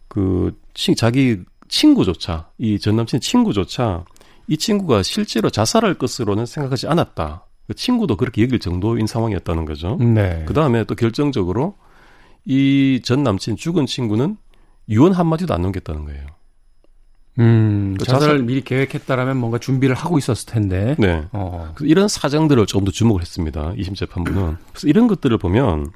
그 0.08 0.58
자기 0.98 1.38
친구조차 1.68 2.50
이 2.58 2.80
전 2.80 2.96
남친 2.96 3.20
친구조차 3.22 4.06
이 4.48 4.58
친구가 4.58 5.04
실제로 5.04 5.50
자살할 5.50 5.94
것으로는 5.96 6.46
생각하지 6.46 6.88
않았다. 6.88 7.46
그 7.68 7.76
친구도 7.76 8.16
그렇게 8.18 8.42
여길 8.44 8.60
정도인 8.60 9.06
상황이었다는 9.06 9.66
거죠. 9.66 9.96
네. 9.98 10.44
그 10.48 10.54
다음에 10.54 10.84
또 10.86 10.96
결정적으로 10.96 11.76
이 12.46 13.00
전 13.04 13.24
남친 13.24 13.58
죽은 13.58 13.86
친구는 13.86 14.38
유언 14.90 15.14
한마디도 15.14 15.54
안 15.54 15.62
남겼다는 15.62 16.06
거예요. 16.06 16.26
음, 17.40 17.96
그 18.00 18.06
자살을 18.06 18.34
자살... 18.36 18.44
미리 18.46 18.62
계획했다라면 18.64 19.38
뭔가 19.38 19.58
준비를 19.58 19.96
하고 19.96 20.18
있었을 20.18 20.46
텐데. 20.52 20.96
네. 21.00 21.24
어. 21.32 21.74
이런 21.82 22.08
사정들을 22.08 22.66
조금 22.66 22.86
더 22.86 22.92
주목을 22.92 23.22
했습니다. 23.22 23.74
2심 23.74 23.96
재판부는. 23.96 24.58
그래서 24.72 24.88
이런 24.88 25.08
것들을 25.08 25.38
보면 25.38 25.92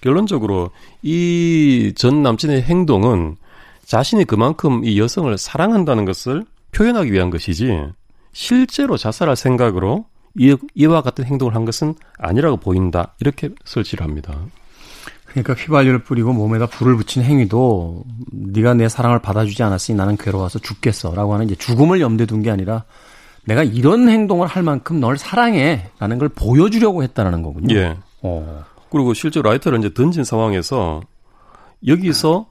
결론적으로 0.00 0.70
이 1.02 1.92
전 1.96 2.22
남친의 2.22 2.62
행동은 2.62 3.36
자신이 3.84 4.24
그만큼 4.24 4.84
이 4.84 4.98
여성을 4.98 5.36
사랑한다는 5.36 6.04
것을 6.04 6.44
표현하기 6.72 7.12
위한 7.12 7.30
것이지 7.30 7.78
실제로 8.32 8.96
자살할 8.96 9.36
생각으로 9.36 10.06
이, 10.38 10.56
이와 10.74 11.02
같은 11.02 11.24
행동을 11.24 11.54
한 11.54 11.64
것은 11.66 11.94
아니라고 12.18 12.56
보인다. 12.56 13.14
이렇게 13.20 13.50
설치를 13.64 14.04
합니다. 14.04 14.34
그러니까 15.32 15.54
휘발유를 15.54 16.04
뿌리고 16.04 16.32
몸에다 16.32 16.66
불을 16.66 16.96
붙인 16.96 17.22
행위도 17.22 18.04
네가 18.32 18.74
내 18.74 18.88
사랑을 18.88 19.20
받아주지 19.20 19.62
않았으니 19.62 19.96
나는 19.96 20.16
괴로워서 20.16 20.58
죽겠어라고 20.58 21.34
하는 21.34 21.46
이제 21.46 21.54
죽음을 21.54 22.00
염두에 22.00 22.26
둔 22.26 22.42
게 22.42 22.50
아니라 22.50 22.84
내가 23.44 23.62
이런 23.62 24.08
행동을 24.08 24.46
할 24.46 24.62
만큼 24.62 25.00
널 25.00 25.16
사랑해라는 25.16 26.18
걸 26.18 26.28
보여주려고 26.28 27.02
했다는 27.02 27.42
거군요. 27.42 27.74
예. 27.74 27.96
어. 28.22 28.64
그리고 28.90 29.14
실제 29.14 29.40
라이터를 29.40 29.78
이제 29.78 29.94
던진 29.94 30.22
상황에서 30.22 31.00
여기서 31.86 32.46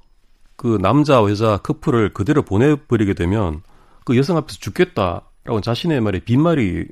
그 0.56 0.78
남자 0.82 1.16
여자 1.16 1.58
커플을 1.58 2.14
그대로 2.14 2.42
보내버리게 2.42 3.14
되면 3.14 3.62
그 4.06 4.18
여성 4.18 4.38
앞에서 4.38 4.58
죽겠다라고 4.60 5.62
자신의 5.62 6.02
말에 6.02 6.20
빈말이 6.20 6.86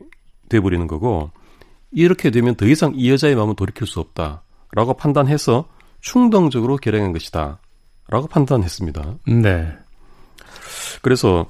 돼버리는 0.50 0.86
거고 0.88 1.32
이렇게 1.92 2.32
되면 2.32 2.56
더 2.56 2.66
이상 2.68 2.94
이 2.96 3.12
여자의 3.12 3.36
마음을 3.36 3.56
돌이킬 3.56 3.88
수 3.88 4.00
없다라고 4.00 4.94
판단해서 4.98 5.66
충동적으로 6.02 6.78
결행한 6.78 7.14
것이다. 7.14 7.60
라고 8.08 8.28
판단했습니다. 8.28 9.16
네. 9.28 9.78
그래서, 11.02 11.48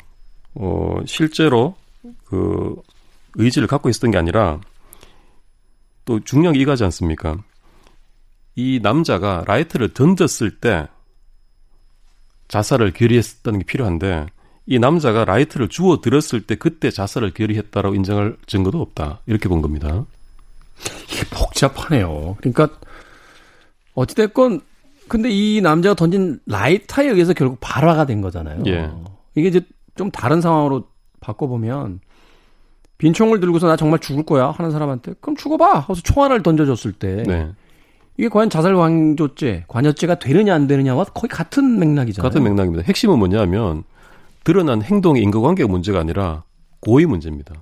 어, 0.56 0.98
실제로 1.06 1.76
그 2.26 2.76
의지를 3.36 3.68
갖고 3.68 3.90
있었던 3.90 4.12
게 4.12 4.18
아니라 4.18 4.60
또 6.06 6.20
중요한 6.20 6.54
게 6.54 6.60
이거지 6.60 6.84
않습니까? 6.84 7.38
이 8.56 8.80
남자가 8.82 9.44
라이터를 9.48 9.94
던졌을 9.94 10.60
때 10.60 10.88
자살을 12.48 12.94
결의했다는 12.94 13.60
게 13.60 13.66
필요한데 13.66 14.26
이 14.66 14.80
남자가 14.80 15.24
라이터를 15.26 15.70
주워 15.70 16.02
들었을 16.02 16.46
때 16.46 16.56
그때 16.56 16.92
자살을 16.92 17.34
결의했다라고 17.34 17.96
인정할 17.96 18.38
증거도 18.48 18.82
없다. 18.82 19.22
이렇게 19.28 19.48
본 19.48 19.62
겁니다. 19.62 20.06
이게 21.12 21.24
복잡하네요. 21.30 22.38
그러니까 22.40 22.70
어찌됐건 24.00 24.62
근데 25.08 25.30
이 25.30 25.60
남자가 25.62 25.96
던진 25.96 26.40
라이터에 26.46 27.08
의해서 27.08 27.34
결국 27.34 27.58
발화가 27.60 28.06
된 28.06 28.22
거잖아요. 28.22 28.64
예. 28.68 28.90
이게 29.36 29.48
이제 29.50 29.62
좀 29.96 30.12
다른 30.12 30.40
상황으로 30.40 30.86
바꿔보면 31.20 32.00
빈 32.98 33.14
총을 33.14 33.40
들고서 33.40 33.68
나 33.68 33.76
정말 33.76 34.00
죽을 34.00 34.24
거야 34.24 34.52
하는 34.52 34.72
사람한테 34.72 35.16
그럼 35.20 35.36
죽어봐 35.36 35.80
하고서 35.80 36.02
총 36.02 36.24
하나를 36.24 36.44
던져줬을 36.44 36.94
때 36.94 37.24
네. 37.24 37.50
이게 38.18 38.30
과연 38.30 38.50
자살 38.50 38.76
관조죄 38.76 39.66
관여죄가 39.68 40.20
되느냐 40.20 40.54
안 40.54 40.68
되느냐와 40.68 41.06
거의 41.06 41.30
같은 41.30 41.80
맥락이잖아요. 41.80 42.30
같은 42.30 42.44
맥락입니다. 42.44 42.84
핵심은 42.86 43.18
뭐냐면 43.18 43.84
드러난 44.44 44.82
행동의 44.82 45.24
인과관계가 45.24 45.70
문제가 45.70 46.00
아니라 46.00 46.44
고의 46.82 47.06
문제입니다. 47.06 47.56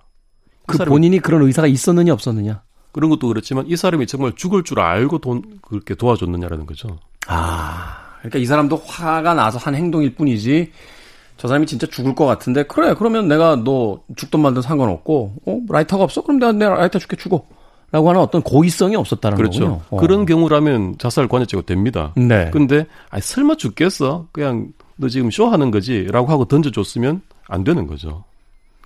그 0.66 0.78
본인이 0.86 1.20
그런 1.20 1.44
의사가 1.44 1.68
있었느냐 1.68 2.14
없었느냐 2.14 2.62
그런 2.92 3.10
것도 3.10 3.28
그렇지만 3.28 3.66
이 3.68 3.76
사람이 3.76 4.08
정말 4.08 4.34
죽을 4.36 4.64
줄 4.64 4.80
알고 4.80 5.20
돈 5.20 5.44
그렇게 5.62 5.96
도와줬느냐라는 5.96 6.66
거죠. 6.66 6.98
아, 7.28 7.98
그러니까 8.20 8.40
이 8.40 8.46
사람도 8.46 8.78
화가 8.86 9.34
나서 9.34 9.58
한 9.58 9.76
행동일 9.76 10.16
뿐이지. 10.16 10.72
저 11.38 11.48
사람이 11.48 11.68
진짜 11.68 11.86
죽을 11.88 12.16
것 12.16 12.26
같은데 12.26 12.64
그래 12.64 12.96
그러면 12.98 13.28
내가 13.28 13.56
너 13.56 14.02
죽든 14.16 14.40
말든 14.40 14.64
상관없고 14.64 15.34
어 15.46 15.60
라이터가 15.70 16.04
없어 16.04 16.24
그럼 16.24 16.40
내가 16.40 16.52
내 16.52 16.68
라이터 16.68 16.98
줄게 16.98 17.16
주고 17.16 17.46
라고 17.92 18.10
하는 18.10 18.20
어떤 18.20 18.42
고의성이 18.42 18.96
없었다는 18.96 19.38
그렇죠. 19.38 19.60
거군요. 19.60 19.82
어. 19.92 19.98
그런 19.98 20.26
경우라면 20.26 20.98
자살 20.98 21.28
관여죄가 21.28 21.64
됩니다. 21.64 22.12
네. 22.18 22.50
근데 22.52 22.86
아니 23.10 23.22
설마 23.22 23.56
죽겠어? 23.56 24.28
그냥 24.32 24.74
너 24.98 25.08
지금 25.08 25.32
쇼하는 25.32 25.72
거지라고 25.72 26.28
하고 26.28 26.46
던져줬으면 26.46 27.22
안 27.48 27.64
되는 27.64 27.88
거죠. 27.88 28.26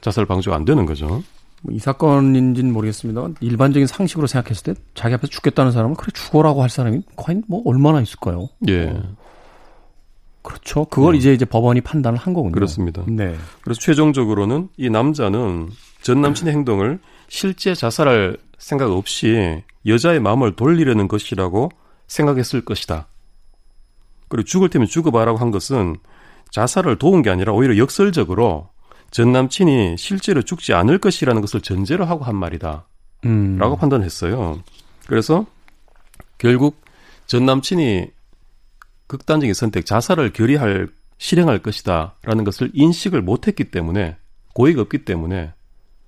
자살 0.01 0.25
방조가 0.25 0.55
안 0.55 0.65
되는 0.65 0.85
거죠. 0.85 1.23
이 1.69 1.79
사건인지는 1.79 2.73
모르겠습니다만 2.73 3.35
일반적인 3.39 3.85
상식으로 3.87 4.27
생각했을 4.27 4.73
때 4.73 4.81
자기 4.95 5.13
앞에서 5.13 5.27
죽겠다는 5.27 5.71
사람은 5.71 5.95
그래 5.95 6.11
죽어라고 6.13 6.61
할 6.63 6.69
사람이 6.69 7.03
과연 7.15 7.43
뭐 7.47 7.61
얼마나 7.65 8.01
있을까요? 8.01 8.49
예. 8.67 8.99
그렇죠. 10.41 10.85
그걸 10.85 11.13
네. 11.13 11.19
이제 11.19 11.33
이제 11.33 11.45
법원이 11.45 11.81
판단을 11.81 12.17
한 12.17 12.33
거군요. 12.33 12.53
그렇습니다. 12.53 13.03
네. 13.07 13.35
그래서 13.61 13.79
최종적으로는 13.79 14.69
이 14.77 14.89
남자는 14.89 15.69
전 16.01 16.21
남친의 16.21 16.53
행동을 16.53 16.99
실제 17.27 17.75
자살할 17.75 18.37
생각 18.57 18.91
없이 18.91 19.63
여자의 19.85 20.19
마음을 20.19 20.55
돌리려는 20.55 21.07
것이라고 21.07 21.69
생각했을 22.07 22.65
것이다. 22.65 23.07
그리고 24.29 24.45
죽을 24.45 24.69
테면 24.69 24.87
죽어봐라고 24.87 25.37
한 25.37 25.51
것은 25.51 25.97
자살을 26.49 26.97
도운 26.97 27.21
게 27.21 27.29
아니라 27.29 27.53
오히려 27.53 27.77
역설적으로 27.77 28.70
전 29.11 29.31
남친이 29.31 29.97
실제로 29.97 30.41
죽지 30.41 30.73
않을 30.73 30.97
것이라는 30.99 31.41
것을 31.41 31.61
전제로 31.61 32.05
하고 32.05 32.23
한 32.23 32.35
말이다. 32.35 32.85
음. 33.25 33.57
라고 33.57 33.75
판단했어요. 33.75 34.63
그래서 35.05 35.45
결국 36.37 36.81
전 37.27 37.45
남친이 37.45 38.07
극단적인 39.07 39.53
선택, 39.53 39.85
자살을 39.85 40.31
결의할, 40.33 40.87
실행할 41.17 41.59
것이다. 41.59 42.15
라는 42.23 42.43
것을 42.45 42.71
인식을 42.73 43.21
못했기 43.21 43.65
때문에, 43.65 44.15
고의가 44.53 44.81
없기 44.83 45.05
때문에 45.05 45.53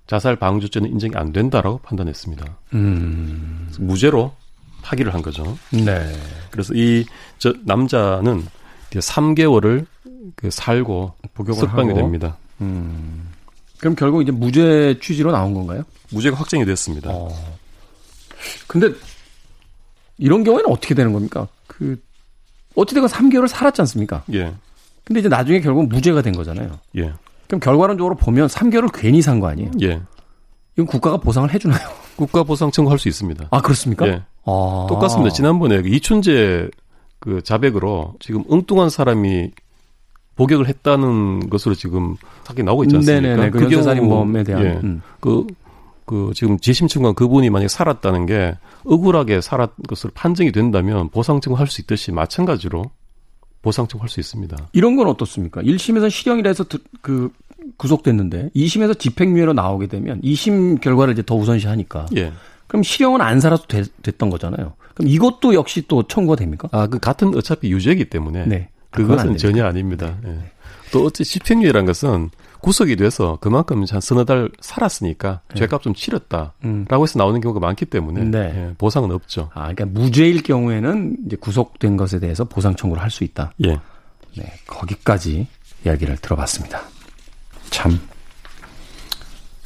자살 0.06 0.36
방조죄는 0.36 0.90
인정이 0.90 1.12
안 1.14 1.32
된다라고 1.32 1.78
판단했습니다. 1.78 2.44
음. 2.74 3.70
무죄로 3.78 4.34
파기를 4.82 5.14
한 5.14 5.22
거죠. 5.22 5.56
네. 5.70 6.12
그래서 6.50 6.74
이 6.74 7.04
저 7.38 7.52
남자는 7.64 8.44
3개월을 8.90 9.86
그 10.36 10.50
살고 10.50 11.14
석방이 11.36 11.92
됩니다. 11.94 12.38
음. 12.64 13.30
그럼 13.78 13.94
결국 13.96 14.22
이제 14.22 14.32
무죄 14.32 14.98
취지로 15.00 15.30
나온 15.32 15.52
건가요? 15.54 15.82
무죄가 16.10 16.36
확정이 16.36 16.64
됐습니다. 16.64 17.10
어. 17.12 17.28
근데 18.66 18.88
이런 20.18 20.44
경우에는 20.44 20.70
어떻게 20.70 20.94
되는 20.94 21.12
겁니까? 21.12 21.48
그 21.66 22.00
어찌되건 22.76 23.08
3개월을 23.08 23.48
살았지 23.48 23.80
않습니까? 23.82 24.24
예. 24.32 24.54
근데 25.04 25.20
이제 25.20 25.28
나중에 25.28 25.60
결국 25.60 25.88
무죄가 25.88 26.22
된 26.22 26.34
거잖아요. 26.34 26.78
예. 26.96 27.12
그럼 27.46 27.60
결과론적으로 27.60 28.14
보면 28.16 28.48
3개월을 28.48 28.90
괜히 28.92 29.20
산 29.22 29.40
거 29.40 29.48
아니에요? 29.48 29.70
예. 29.82 30.00
이건 30.76 30.86
국가가 30.86 31.16
보상을 31.18 31.52
해주나요? 31.52 31.88
국가 32.16 32.42
보상 32.42 32.70
청구할 32.70 32.98
수 32.98 33.08
있습니다. 33.08 33.48
아 33.50 33.60
그렇습니까? 33.60 34.06
예. 34.08 34.22
아. 34.44 34.86
똑같습니다. 34.88 35.32
지난번에 35.32 35.82
그 35.82 35.88
이춘재 35.88 36.68
그 37.18 37.42
자백으로 37.42 38.14
지금 38.20 38.44
엉뚱한 38.48 38.90
사람이 38.90 39.50
복역을 40.36 40.68
했다는 40.68 41.48
것으로 41.48 41.74
지금 41.74 42.16
사기 42.44 42.62
나오고 42.62 42.84
있지 42.84 42.96
않습니까? 42.96 43.20
네네네. 43.20 43.50
그, 43.50 43.58
그 43.60 43.68
경우 43.68 43.82
살인범에 43.82 44.42
대한 44.44 44.64
예, 44.64 44.80
음. 44.82 45.02
그 45.20 45.46
그 46.06 46.32
지금 46.34 46.58
재심청관 46.58 47.14
그분이 47.14 47.50
만약 47.50 47.68
살았다는 47.68 48.26
게 48.26 48.56
억울하게 48.84 49.40
살았 49.40 49.70
것으로 49.88 50.12
판정이 50.14 50.52
된다면 50.52 51.08
보상 51.08 51.40
청구할 51.40 51.66
수 51.66 51.80
있듯이 51.80 52.12
마찬가지로 52.12 52.84
보상 53.62 53.86
청구할 53.86 54.08
수 54.10 54.20
있습니다. 54.20 54.68
이런 54.72 54.96
건 54.96 55.08
어떻습니까? 55.08 55.62
1심에서 55.62 56.10
실형이라 56.10 56.50
해서 56.50 56.64
그 57.00 57.30
구속됐는데 57.78 58.50
2심에서 58.54 58.98
집행유예로 58.98 59.54
나오게 59.54 59.86
되면 59.86 60.20
2심 60.20 60.80
결과를 60.82 61.14
이제 61.14 61.22
더 61.24 61.34
우선시하니까 61.34 62.06
예. 62.16 62.32
그럼 62.66 62.82
실형은 62.82 63.22
안 63.22 63.40
살아도 63.40 63.66
되, 63.66 63.84
됐던 64.02 64.28
거잖아요. 64.28 64.74
그럼 64.94 65.08
이것도 65.08 65.54
역시 65.54 65.82
또 65.88 66.02
청구가 66.06 66.36
됩니까? 66.36 66.68
아, 66.72 66.86
그 66.86 66.98
같은 66.98 67.34
어차피 67.34 67.70
유죄이기 67.70 68.10
때문에 68.10 68.46
네. 68.46 68.68
그것은 68.94 69.36
전혀 69.36 69.64
아닙니다. 69.66 70.16
예. 70.26 70.38
또 70.92 71.06
어째 71.06 71.24
집행유예란 71.24 71.86
것은 71.86 72.30
구속이 72.60 72.96
돼서 72.96 73.36
그만큼 73.40 73.84
한 73.90 74.00
서너 74.00 74.24
달 74.24 74.48
살았으니까 74.60 75.40
네. 75.48 75.54
죄값 75.54 75.82
좀 75.82 75.92
치렀다라고 75.92 76.54
음. 76.64 76.86
해서 76.90 77.18
나오는 77.18 77.40
경우가 77.40 77.60
많기 77.60 77.84
때문에 77.84 78.24
네. 78.24 78.38
예, 78.54 78.74
보상은 78.78 79.10
없죠. 79.10 79.50
아, 79.52 79.72
그러니까 79.72 79.86
무죄일 79.86 80.42
경우에는 80.42 81.16
이제 81.26 81.36
구속된 81.36 81.96
것에 81.96 82.20
대해서 82.20 82.44
보상 82.44 82.74
청구를 82.74 83.02
할 83.02 83.10
수 83.10 83.22
있다. 83.24 83.52
예. 83.66 83.78
네, 84.36 84.52
거기까지 84.66 85.46
이야기를 85.84 86.16
들어봤습니다. 86.18 86.80
참 87.70 88.00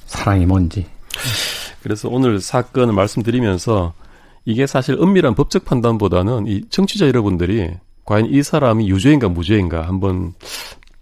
사랑이 0.06 0.46
뭔지. 0.46 0.86
그래서 1.82 2.08
오늘 2.08 2.40
사건을 2.40 2.94
말씀드리면서 2.94 3.94
이게 4.44 4.66
사실 4.66 4.96
은밀한 5.00 5.34
법적 5.34 5.64
판단보다는 5.64 6.46
이 6.46 6.62
청취자 6.70 7.06
여러분들이 7.06 7.70
과연 8.08 8.24
이 8.30 8.42
사람이 8.42 8.88
유죄인가 8.88 9.28
무죄인가 9.28 9.86
한번 9.86 10.32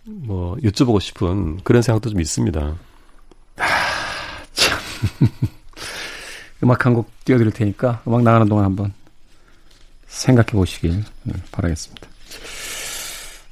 뭐 0.03 0.57
여쭤보고 0.57 1.01
싶은 1.01 1.59
그런 1.63 1.81
생각도 1.81 2.11
좀 2.11 2.21
있습니다. 2.21 2.77
아, 3.59 3.65
참. 4.53 4.79
음악 6.65 6.85
한 6.85 6.95
곡 6.95 7.09
띄워드릴 7.25 7.53
테니까 7.53 8.03
음악 8.09 8.23
나가는 8.25 8.49
동안 8.49 8.65
한번 8.65 8.93
생각해 10.09 10.51
보시길 10.51 11.05
바라겠습니다. 11.53 12.09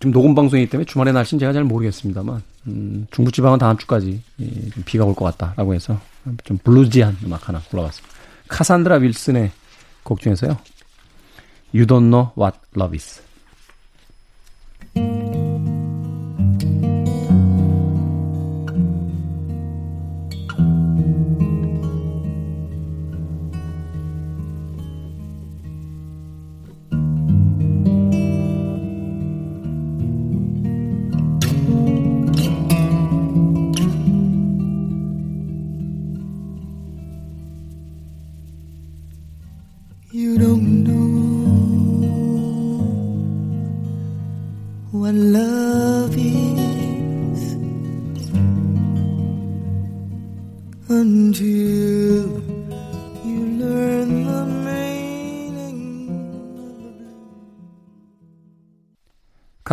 지금 0.00 0.10
녹음 0.12 0.34
방송이기 0.34 0.68
때문에 0.70 0.84
주말의 0.86 1.12
날씨는 1.14 1.38
제가 1.38 1.52
잘 1.52 1.62
모르겠습니다만 1.62 2.42
음, 2.66 3.06
중부지방은 3.12 3.60
다음 3.60 3.76
주까지 3.78 4.20
예, 4.40 4.46
비가 4.84 5.04
올 5.04 5.14
것 5.14 5.24
같다라고 5.26 5.74
해서 5.74 6.00
좀 6.42 6.58
블루지한 6.58 7.18
음악 7.24 7.48
하나 7.48 7.60
골라봤습니다. 7.70 8.14
카산드라 8.48 8.96
윌슨의 8.96 9.52
곡 10.02 10.20
중에서요. 10.20 10.58
You 11.72 11.86
don't 11.86 12.10
know 12.10 12.32
what 12.36 12.58
love 12.76 12.96
is. 12.96 13.22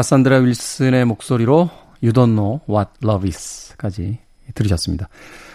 카산드라 0.02 0.38
윌슨의 0.38 1.06
목소리로 1.06 1.70
You 2.02 2.12
Don't 2.12 2.34
Know 2.34 2.62
What 2.68 2.90
Love 3.04 3.28
Is까지 3.28 4.18
들으셨습니다. 4.56 5.10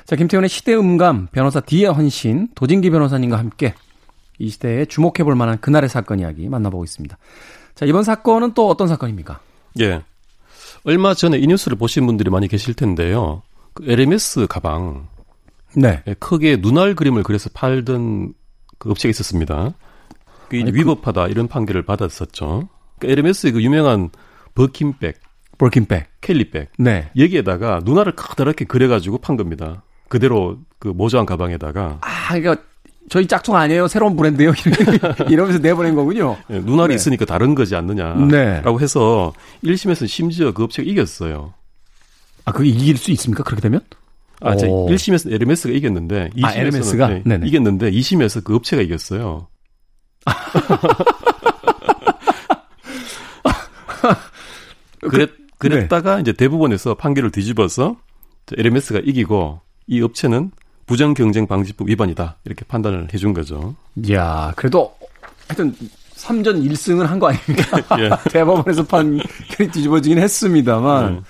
자, 0.05 0.15
김태훈의 0.15 0.49
시대 0.49 0.73
음감, 0.73 1.27
변호사 1.33 1.59
디의 1.59 1.87
헌신, 1.87 2.51
도진기 2.55 2.91
변호사님과 2.91 3.37
함께 3.37 3.75
이 4.39 4.49
시대에 4.49 4.85
주목해 4.85 5.25
볼 5.25 5.35
만한 5.35 5.61
그날의 5.61 5.89
사건 5.89 6.21
이야기 6.21 6.49
만나보고 6.49 6.85
있습니다. 6.85 7.19
자, 7.75 7.87
이번 7.87 8.05
사건은 8.05 8.55
또 8.55 8.69
어떤 8.69 8.87
사건입니까? 8.87 9.41
예. 9.81 10.03
얼마 10.85 11.15
전에 11.15 11.39
이 11.39 11.47
뉴스를 11.49 11.77
보신 11.77 12.07
분들이 12.07 12.31
많이 12.31 12.47
계실 12.47 12.73
텐데요. 12.75 13.43
그 13.75 13.91
에르메스 13.91 14.47
가방. 14.47 15.09
네. 15.75 16.05
예, 16.07 16.15
크게 16.15 16.59
눈알 16.59 16.95
그림을 16.95 17.25
그려서 17.25 17.51
팔던 17.53 18.33
그 18.79 18.93
업체가 18.93 19.11
있었습니다. 19.11 19.75
그 20.49 20.61
아니, 20.61 20.73
위법하다 20.73 21.25
그... 21.25 21.31
이런 21.33 21.49
판결을 21.49 21.83
받았었죠. 21.83 22.69
그 23.01 23.09
에르메스의 23.09 23.53
그 23.53 23.63
유명한 23.63 24.11
버킨백, 24.57 25.21
버킨백, 25.59 26.21
켈리백. 26.21 26.73
네. 26.79 27.11
여기에다가 27.17 27.81
눈알을 27.85 28.17
커다랗게 28.17 28.65
그려가지고 28.65 29.19
판 29.19 29.37
겁니다. 29.37 29.85
그대로 30.09 30.59
그 30.81 30.89
모조한 30.89 31.27
가방에다가. 31.27 31.99
아, 32.01 32.29
그러니까 32.29 32.57
저희 33.09 33.27
짝퉁 33.27 33.55
아니에요. 33.55 33.87
새로운 33.87 34.17
브랜드요. 34.17 34.53
이러면서 35.31 35.61
내보낸 35.61 35.95
거군요. 35.95 36.37
네, 36.49 36.59
눈알이 36.59 36.89
네. 36.89 36.95
있으니까 36.95 37.25
다른 37.25 37.55
거지 37.55 37.77
않느냐라고 37.77 38.79
네. 38.79 38.83
해서 38.83 39.33
1심에서 39.63 40.09
심지어 40.09 40.53
그 40.53 40.65
업체가 40.65 40.89
이겼어요. 40.89 41.55
아, 42.45 42.53
그게 42.53 42.71
이길 42.71 42.97
수 42.97 43.11
있습니까? 43.13 43.45
그렇게 43.45 43.61
되면? 43.61 43.81
아, 44.41 44.57
저 44.57 44.67
1심에서 44.67 45.33
에르메스가 45.33 45.75
이겼는데 45.75 46.31
2심에서는 46.37 46.45
아, 46.45 46.55
에르메스가 46.55 47.09
네, 47.25 47.41
이겼는데 47.45 47.91
2심에서 47.91 48.43
그 48.43 48.55
업체가 48.55 48.83
이겼어요. 48.83 49.49
그랬, 55.01 55.31
그랬다가 55.59 56.17
네. 56.17 56.23
이제 56.23 56.33
대부분에서 56.33 56.95
판결을 56.95 57.31
뒤집어서 57.31 57.97
에르메스가 58.57 59.01
이기고 59.05 59.61
이 59.87 60.03
업체는 60.03 60.51
부정 60.87 61.15
경쟁 61.15 61.47
방지법 61.47 61.89
위반이다. 61.89 62.37
이렇게 62.45 62.65
판단을 62.65 63.09
해준 63.13 63.35
거죠. 63.35 63.75
이야, 63.97 64.53
그래도 64.57 64.95
하여튼 65.49 65.75
3전 66.15 66.65
1승을 66.69 67.05
한거 67.05 67.29
아닙니까? 67.29 67.83
예. 68.01 68.11
대법원에서 68.31 68.85
판결이 68.85 69.71
뒤집어지긴 69.73 70.19
했습니다만. 70.19 71.17
예. 71.17 71.21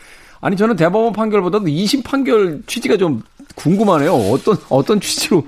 아니, 0.40 0.56
저는 0.56 0.76
대법원 0.76 1.12
판결보다도 1.12 1.64
2심 1.66 2.04
판결 2.04 2.62
취지가 2.66 2.96
좀 2.96 3.22
궁금하네요. 3.54 4.12
어떤, 4.12 4.56
어떤 4.68 5.00
취지로. 5.00 5.46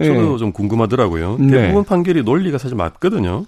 예. 0.00 0.06
저도 0.06 0.38
좀 0.38 0.52
궁금하더라고요. 0.52 1.36
네. 1.38 1.50
대법원 1.50 1.84
판결이 1.84 2.22
논리가 2.22 2.58
사실 2.58 2.76
맞거든요. 2.76 3.44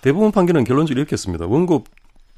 대법원 0.00 0.32
판결은 0.32 0.64
결론적으로 0.64 1.00
이렇게 1.00 1.12
했습니다. 1.12 1.46
원고, 1.46 1.84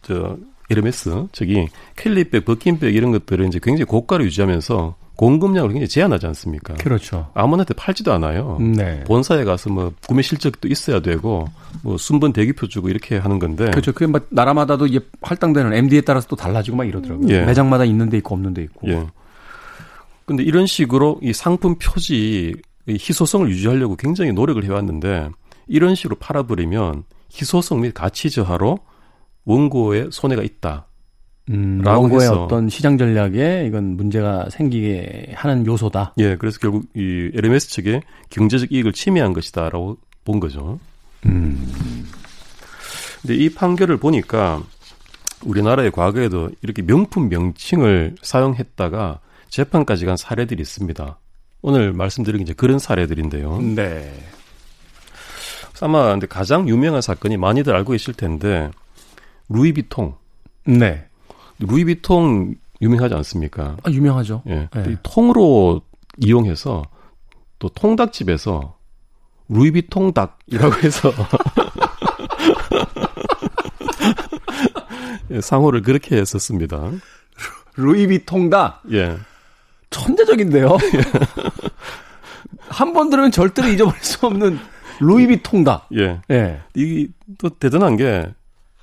저, 0.03 0.37
에르메스, 0.70 1.29
저기, 1.33 1.68
캘리백, 1.96 2.44
버킨백 2.44 2.94
이런 2.94 3.12
것들을 3.12 3.46
이제 3.46 3.61
굉장히 3.62 3.85
고가를 3.85 4.26
유지하면서 4.26 4.96
공급량을 5.16 5.70
굉장히 5.70 5.88
제한하지 5.88 6.26
않습니까? 6.26 6.74
그렇죠. 6.74 7.31
아무한테 7.35 7.72
팔지도 7.74 8.12
않아요. 8.12 8.59
네. 8.61 9.02
본사에 9.05 9.44
가서 9.44 9.70
뭐 9.70 9.92
구매 10.07 10.20
실적도 10.20 10.68
있어야 10.68 11.00
되고 11.00 11.48
뭐 11.83 11.96
순번 11.96 12.33
대기표 12.35 12.68
주고 12.68 12.90
이렇게 12.90 13.16
하는 13.16 13.38
건데. 13.38 13.70
그렇죠. 13.70 13.92
그게 13.92 14.07
막 14.07 14.26
나라마다도 14.29 14.87
이게 14.87 15.00
할당되는 15.22 15.72
MD에 15.72 16.02
따라서 16.02 16.26
또 16.29 16.37
달라지고 16.37 16.76
막 16.76 16.85
이러더라고요. 16.85 17.29
예. 17.31 17.46
매장마다 17.46 17.85
있는 17.85 18.11
데 18.11 18.18
있고 18.18 18.35
없는 18.35 18.52
데 18.52 18.62
있고. 18.62 18.88
예. 18.88 19.07
근데 20.26 20.42
이런 20.42 20.66
식으로 20.66 21.18
이 21.22 21.33
상품 21.33 21.76
표지 21.79 22.55
희소성을 22.88 23.48
유지하려고 23.48 23.96
굉장히 23.96 24.33
노력을 24.33 24.62
해왔는데 24.62 25.31
이런 25.66 25.94
식으로 25.94 26.16
팔아버리면 26.16 27.05
희소성 27.33 27.81
및 27.81 27.94
가치 27.94 28.31
저하로 28.31 28.79
원고에 29.46 30.09
손해가 30.11 30.42
있다. 30.42 30.87
음, 31.48 31.80
라고의 31.82 32.28
어떤 32.28 32.68
시장 32.68 32.98
전략에 32.98 33.66
이건 33.66 33.96
문제가 33.96 34.50
생기게 34.50 35.32
하는 35.35 35.64
요소다. 35.64 36.14
예, 36.18 36.37
그래서 36.37 36.59
결국 36.59 36.87
이 36.94 37.30
LMS 37.35 37.68
측에 37.68 38.02
경제적 38.30 38.72
이익을 38.72 38.92
침해한 38.92 39.32
것이다라고 39.32 39.96
본 40.24 40.40
거죠. 40.40 40.78
음. 41.24 41.72
근데 43.22 43.37
이 43.37 43.48
판결을 43.48 43.96
보니까 43.96 44.62
우리나라의 45.44 45.92
과거에도 45.92 46.50
이렇게 46.62 46.82
명품 46.82 47.28
명칭을 47.28 48.16
사용했다가 48.22 49.20
재판까지 49.48 50.04
간 50.04 50.16
사례들이 50.16 50.61
있습니다. 50.61 51.18
오늘 51.62 51.92
말씀드린 51.92 52.38
게 52.38 52.42
이제 52.42 52.52
그런 52.52 52.78
사례들인데요. 52.78 53.61
네. 53.61 54.12
아마 55.80 56.11
근데 56.11 56.26
가장 56.26 56.68
유명한 56.68 57.02
사건이 57.02 57.37
많이들 57.37 57.74
알고 57.74 57.92
계실 57.92 58.14
텐데 58.14 58.70
루이비통. 59.48 60.14
네. 60.66 61.06
루이비통 61.61 62.54
유명하지 62.82 63.14
않습니까? 63.14 63.76
아, 63.82 63.90
유명하죠. 63.90 64.42
예. 64.48 64.68
네. 64.74 64.96
통으로 65.02 65.82
이용해서 66.18 66.85
또 67.59 67.68
통닭집에서 67.70 68.76
루이비통 69.48 70.12
닭이라고 70.12 70.74
해서 70.82 71.12
예, 75.30 75.40
상호를 75.40 75.82
그렇게 75.82 76.16
했었습니다. 76.16 76.90
루이비통 77.76 78.50
닭? 78.50 78.82
예. 78.92 79.16
천재적인데요? 79.90 80.76
한 82.68 82.92
번 82.92 83.09
들으면 83.11 83.30
절대로 83.30 83.68
잊어버릴 83.68 84.02
수 84.02 84.26
없는 84.26 84.59
루이비통다. 85.00 85.88
예. 85.94 86.20
예. 86.30 86.61
이게 86.74 87.09
또 87.38 87.48
대단한 87.48 87.96
게 87.96 88.26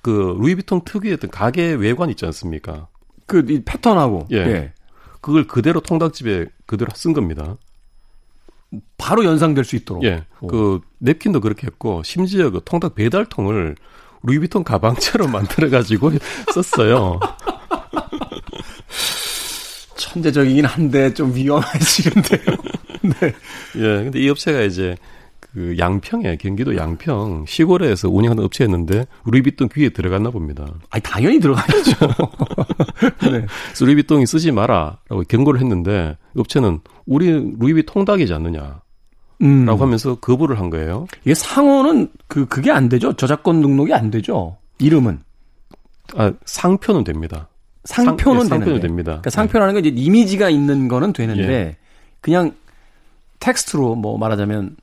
그 0.04 0.38
루이비통 0.40 0.82
특유의 0.86 1.16
어떤 1.16 1.32
가게 1.32 1.74
외관 1.74 2.12
있지 2.12 2.26
않습니까? 2.28 2.88
그 3.26 3.44
이 3.50 3.64
패턴하고. 3.64 4.28
예. 4.32 4.38
예. 4.38 4.74
그걸 5.22 5.48
그대로 5.48 5.80
통닭집에 5.80 6.46
그대로 6.68 6.92
쓴 6.94 7.14
겁니다. 7.14 7.58
바로 8.98 9.24
연상될 9.24 9.64
수 9.64 9.76
있도록. 9.78 10.04
예. 10.04 10.26
오. 10.42 10.48
그 10.48 10.82
냅킨도 11.00 11.40
그렇게 11.40 11.66
했고 11.68 12.04
심지어 12.04 12.50
그 12.52 12.62
통닭 12.64 12.96
배달통을 12.96 13.76
루이비통 14.24 14.64
가방처럼 14.64 15.32
만들어 15.32 15.70
가지고 15.70 16.12
썼어요. 16.54 17.20
천재적이긴 19.96 20.66
한데 20.66 21.14
좀 21.14 21.34
위험해지는데요. 21.34 22.58
네. 23.02 23.34
예. 23.78 24.04
근데 24.04 24.20
이 24.20 24.30
업체가 24.30 24.62
이제 24.62 24.96
그 25.54 25.76
양평에 25.78 26.38
경기도 26.38 26.76
양평 26.76 27.46
시골에서 27.48 28.10
운영하는 28.10 28.44
업체였는데 28.44 29.06
루이비통 29.26 29.70
귀에 29.74 29.90
들어갔나 29.90 30.32
봅니다. 30.32 30.66
아니 30.90 31.04
당연히 31.04 31.40
들어가야죠. 31.40 31.92
네. 33.32 33.46
루이비통이 33.80 34.26
쓰지 34.26 34.52
마라라고 34.52 35.24
경고를 35.28 35.62
했는데 35.62 36.18
업체는 36.36 36.80
우리 37.06 37.30
루이비 37.60 37.86
통닭이지 37.86 38.34
않느냐. 38.34 38.82
음. 39.42 39.66
라고 39.66 39.84
하면서 39.84 40.16
거부를 40.16 40.60
한 40.60 40.72
거예요. 40.72 41.06
이게 41.24 41.36
상호는 41.36 42.10
그 42.28 42.48
그게 42.48 42.72
안 42.72 42.90
되죠. 42.90 43.14
저작권 43.14 43.62
등록이 43.62 43.94
안 43.94 44.10
되죠. 44.10 44.58
이름은 44.80 45.20
아 46.16 46.34
상표는 46.46 47.04
됩니다. 47.04 47.50
상표는, 47.84 48.46
상, 48.46 48.58
예, 48.58 48.60
상표는 48.60 48.82
됩니다. 48.82 49.12
그러니까 49.12 49.30
상표라는 49.30 49.76
건 49.76 49.86
이제 49.86 50.02
이미지가 50.02 50.50
있는 50.50 50.88
거는 50.88 51.14
되는데 51.14 51.54
예. 51.54 51.78
그냥 52.22 52.54
텍스트로 53.40 53.96
뭐 53.96 54.18
말하자면 54.18 54.78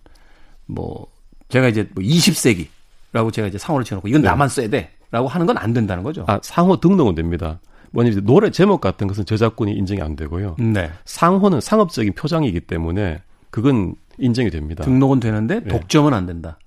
뭐 0.71 1.07
제가 1.49 1.69
이제 1.69 1.89
뭐 1.95 2.03
20세기라고 2.05 3.33
제가 3.33 3.49
이제 3.49 3.59
상호를 3.59 3.85
지어놓고 3.85 4.09
이건 4.09 4.23
네. 4.23 4.29
나만 4.29 4.49
써야 4.49 4.69
돼라고 4.69 5.29
하는 5.29 5.47
건 5.47 5.57
안 5.59 5.73
된다는 5.73 6.03
거죠. 6.03 6.25
아 6.29 6.39
상호 6.43 6.79
등록은 6.79 7.15
됩니다. 7.15 7.61
뭐냐면 7.93 8.25
노래 8.25 8.51
제목 8.51 8.81
같은 8.81 9.09
것은 9.09 9.25
저작권이 9.25 9.73
인정이 9.73 10.01
안 10.01 10.15
되고요. 10.17 10.57
네. 10.59 10.91
상호는 11.05 11.61
상업적인 11.61 12.13
표장이기 12.15 12.61
때문에 12.61 13.21
그건 13.51 13.95
인정이 14.19 14.51
됩니다. 14.51 14.85
등록은 14.85 15.19
되는데 15.21 15.61
네. 15.61 15.69
독점은 15.69 16.15
안 16.15 16.27
된다. 16.27 16.59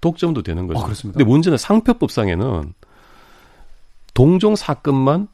독점도 0.00 0.42
되는 0.42 0.66
거죠. 0.66 0.80
아, 0.80 0.84
그렇습니까? 0.84 1.16
근데 1.18 1.30
문제는 1.30 1.56
상표법상에는 1.58 2.74
동종 4.14 4.56
사건만 4.56 5.28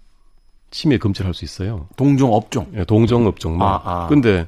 침해 0.71 0.99
금지할 0.99 1.35
수 1.35 1.45
있어요. 1.45 1.89
동종 1.97 2.33
업종. 2.33 2.67
예, 2.77 2.85
동종 2.85 3.27
업종만. 3.27 3.67
아, 3.69 3.81
아. 3.85 4.07
근데 4.09 4.47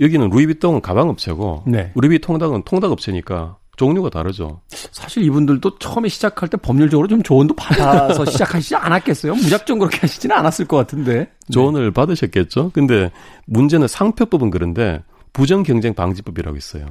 여기는 0.00 0.30
루이비통은 0.30 0.80
가방 0.80 1.08
업체고 1.08 1.64
네. 1.66 1.92
루이비 1.94 2.20
통닭은 2.20 2.62
통닭 2.64 2.92
업체니까 2.92 3.56
종류가 3.76 4.10
다르죠. 4.10 4.60
사실 4.68 5.22
이분들도 5.22 5.78
처음에 5.78 6.08
시작할 6.08 6.48
때 6.48 6.56
법률적으로 6.56 7.06
좀 7.06 7.22
조언도 7.22 7.54
받아서 7.54 8.24
시작하시지 8.26 8.74
않았겠어요? 8.74 9.34
무작정 9.36 9.78
그렇게 9.78 9.98
하시지는 10.00 10.36
않았을 10.36 10.66
것 10.66 10.76
같은데. 10.76 11.18
네. 11.18 11.30
조언을 11.52 11.84
네. 11.84 11.90
받으셨겠죠? 11.92 12.72
근데 12.74 13.10
문제는 13.46 13.86
상표법은 13.86 14.50
그런데 14.50 15.02
부정 15.32 15.62
경쟁 15.62 15.94
방지법이라고 15.94 16.56
있어요. 16.56 16.86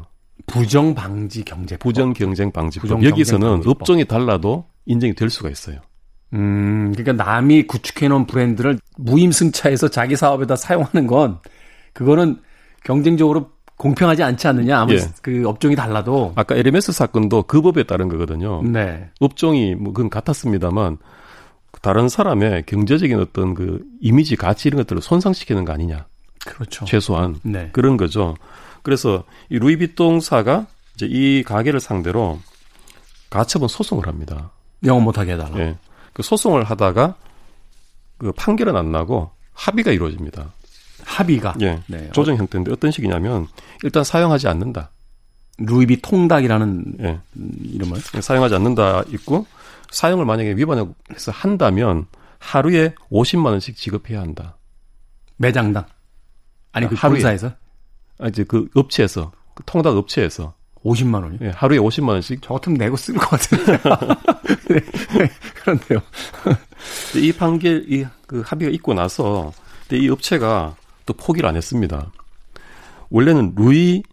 부정 0.46 0.96
방지 0.96 1.44
경제법. 1.44 1.80
부정 1.84 2.14
경쟁 2.14 2.52
방지법. 2.52 2.88
부정 2.88 3.04
여기서는 3.04 3.64
업종이 3.66 4.06
달라도 4.06 4.66
인정이 4.86 5.14
될 5.14 5.30
수가 5.30 5.50
있어요. 5.50 5.80
음, 6.34 6.94
그러니까 6.96 7.24
남이 7.24 7.68
구축해 7.68 8.08
놓은 8.08 8.28
브랜드를 8.28 8.80
무임승차해서 8.98 9.90
자기 9.90 10.16
사업에다 10.16 10.56
사용하는 10.56 11.08
건 11.08 11.40
그거는 11.94 12.38
경쟁적으로 12.88 13.52
공평하지 13.76 14.24
않지 14.24 14.48
않느냐. 14.48 14.80
아무리 14.80 14.98
예. 14.98 15.02
그 15.22 15.44
업종이 15.46 15.76
달라도. 15.76 16.32
아까 16.36 16.56
LMS 16.56 16.94
사건도 16.94 17.44
그 17.44 17.62
법에 17.62 17.84
따른 17.84 18.08
거거든요. 18.08 18.64
네. 18.64 19.10
업종이 19.20 19.76
뭐 19.76 19.92
그건 19.92 20.10
같았습니다만 20.10 20.98
다른 21.82 22.08
사람의 22.08 22.64
경제적인 22.66 23.20
어떤 23.20 23.54
그 23.54 23.84
이미지 24.00 24.38
가치 24.38 24.70
이런 24.70 24.78
것들을 24.78 25.02
손상시키는 25.02 25.66
거 25.66 25.74
아니냐. 25.74 26.06
그렇죠. 26.46 26.86
최소한 26.86 27.36
네. 27.44 27.70
그런 27.74 27.98
거죠. 27.98 28.36
그래서 28.84 29.26
이 29.50 29.60
루이비통사가 29.60 30.66
이제 30.96 31.08
이 31.10 31.44
가게를 31.44 31.82
상대로 31.82 32.40
가처분 33.30 33.68
소송을 33.68 34.08
합니다. 34.08 34.52
영업 34.86 35.04
못하게 35.04 35.34
해달라. 35.34 35.60
예. 35.60 35.78
그 36.14 36.24
소송을 36.24 36.64
하다가 36.64 37.16
그 38.18 38.32
판결은 38.32 38.78
안 38.78 38.94
나고 38.94 39.30
합의가 39.54 39.92
이루어집니다. 39.92 40.54
합의가. 41.08 41.56
예. 41.62 41.82
네. 41.88 42.10
조정 42.12 42.36
형태인데 42.38 42.72
어떤 42.72 42.92
식이냐면 42.92 43.48
일단 43.84 44.04
사용하지 44.04 44.48
않는다. 44.48 44.92
루이비 45.60 46.02
통닭이라는 46.02 46.84
예. 47.02 47.20
이름을 47.64 48.00
예, 48.16 48.22
사용하지 48.22 48.56
않는다 48.56 49.04
있고 49.14 49.48
사용을 49.90 50.26
만약에 50.26 50.52
위반해서 50.56 51.32
한다면 51.32 52.06
하루에 52.40 52.94
50만 53.10 53.46
원씩 53.48 53.76
지급해야 53.76 54.22
한다. 54.22 54.58
매장당. 55.38 55.86
아니 56.74 56.88
그 56.88 56.96
하루에, 56.96 57.16
본사에서? 57.20 57.52
아 58.20 58.28
이제 58.28 58.44
그 58.44 58.68
업체에서 58.76 59.32
그 59.56 59.64
통닭 59.66 59.96
업체에서 59.98 60.54
50만 60.84 61.24
원이요? 61.24 61.40
예, 61.42 61.50
하루에 61.50 61.80
50만 61.80 62.10
원씩. 62.10 62.42
저 62.44 62.54
같으면 62.54 62.78
내고 62.78 62.96
쓸 62.98 63.16
것 63.16 63.30
같은데. 63.30 63.78
네, 64.70 64.80
네, 65.18 65.30
그런데요. 65.56 66.00
이 67.16 67.32
판결, 67.34 67.86
이 67.90 68.06
그 68.28 68.44
합의가 68.46 68.72
있고 68.74 68.94
나서, 68.94 69.52
이 69.92 70.10
업체가 70.10 70.76
또 71.08 71.14
포기를 71.14 71.50
안 71.50 71.56
했습니다. 71.56 72.12
원래는 73.10 73.54
루이 73.56 74.04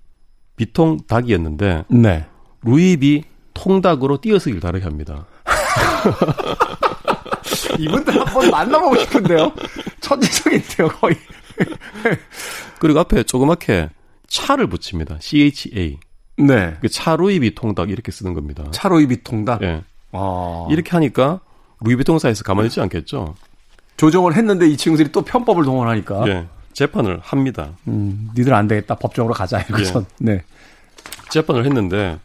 비통 0.56 0.98
닭이었는데 1.06 1.84
네. 1.88 2.24
루이비 2.62 3.24
통닭으로 3.52 4.20
띄어쓰기를 4.22 4.60
다르게 4.60 4.84
합니다. 4.84 5.26
이분들 7.78 8.18
한번 8.18 8.50
만나보고 8.50 8.96
싶은데요. 8.98 9.52
천재적인데요, 10.00 10.88
거의. 10.88 11.16
그리고 12.78 13.00
앞에 13.00 13.24
조그맣게 13.24 13.90
차를 14.28 14.68
붙입니다. 14.68 15.18
CHA. 15.20 15.98
네. 16.36 16.76
그 16.80 16.88
차루이비 16.88 17.54
통닭 17.54 17.90
이렇게 17.90 18.10
쓰는 18.10 18.34
겁니다. 18.34 18.64
차 18.70 18.88
루이비 18.88 19.22
통닭? 19.22 19.62
예. 19.62 19.66
네. 19.66 19.82
아. 20.12 20.66
이렇게 20.70 20.90
하니까 20.90 21.40
루이비통사에서 21.80 22.44
가만히 22.44 22.68
있지 22.68 22.80
않겠죠. 22.80 23.34
조정을 23.96 24.34
했는데 24.34 24.68
이 24.68 24.76
친구들이 24.76 25.12
또 25.12 25.22
편법을 25.22 25.64
동원하니까. 25.64 26.28
예. 26.28 26.46
재판을 26.74 27.18
합니다. 27.22 27.72
음, 27.88 28.30
니들 28.36 28.52
안 28.52 28.68
되겠다. 28.68 28.96
법적으로 28.96 29.32
가자. 29.32 29.60
예. 29.60 29.64
네. 30.18 30.44
재판을 31.30 31.64
했는데 31.64 32.18